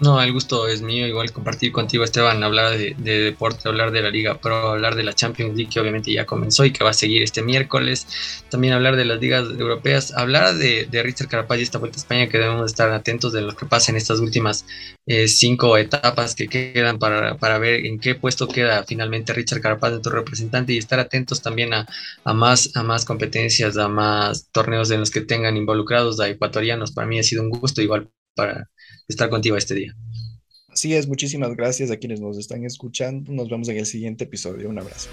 [0.00, 4.08] No, el gusto es mío, igual compartir contigo, Esteban, hablar de, deporte, hablar de la
[4.10, 6.94] Liga Pro, hablar de la Champions League, que obviamente ya comenzó y que va a
[6.94, 8.06] seguir este miércoles.
[8.48, 12.28] También hablar de las ligas europeas, hablar de, Richard Carapaz y esta vuelta a España,
[12.30, 14.64] que debemos estar atentos de lo que pasa en estas últimas
[15.06, 19.90] eh, cinco etapas que quedan para, para, ver en qué puesto queda finalmente Richard Carapaz,
[19.90, 21.86] nuestro representante, y estar atentos también a,
[22.24, 26.92] a, más, a más competencias, a más torneos en los que tengan involucrados a ecuatorianos.
[26.92, 28.70] Para mí ha sido un gusto, igual para
[29.10, 29.96] estar contigo este día.
[30.68, 33.32] Así es, muchísimas gracias a quienes nos están escuchando.
[33.32, 34.68] Nos vemos en el siguiente episodio.
[34.68, 35.10] Un abrazo.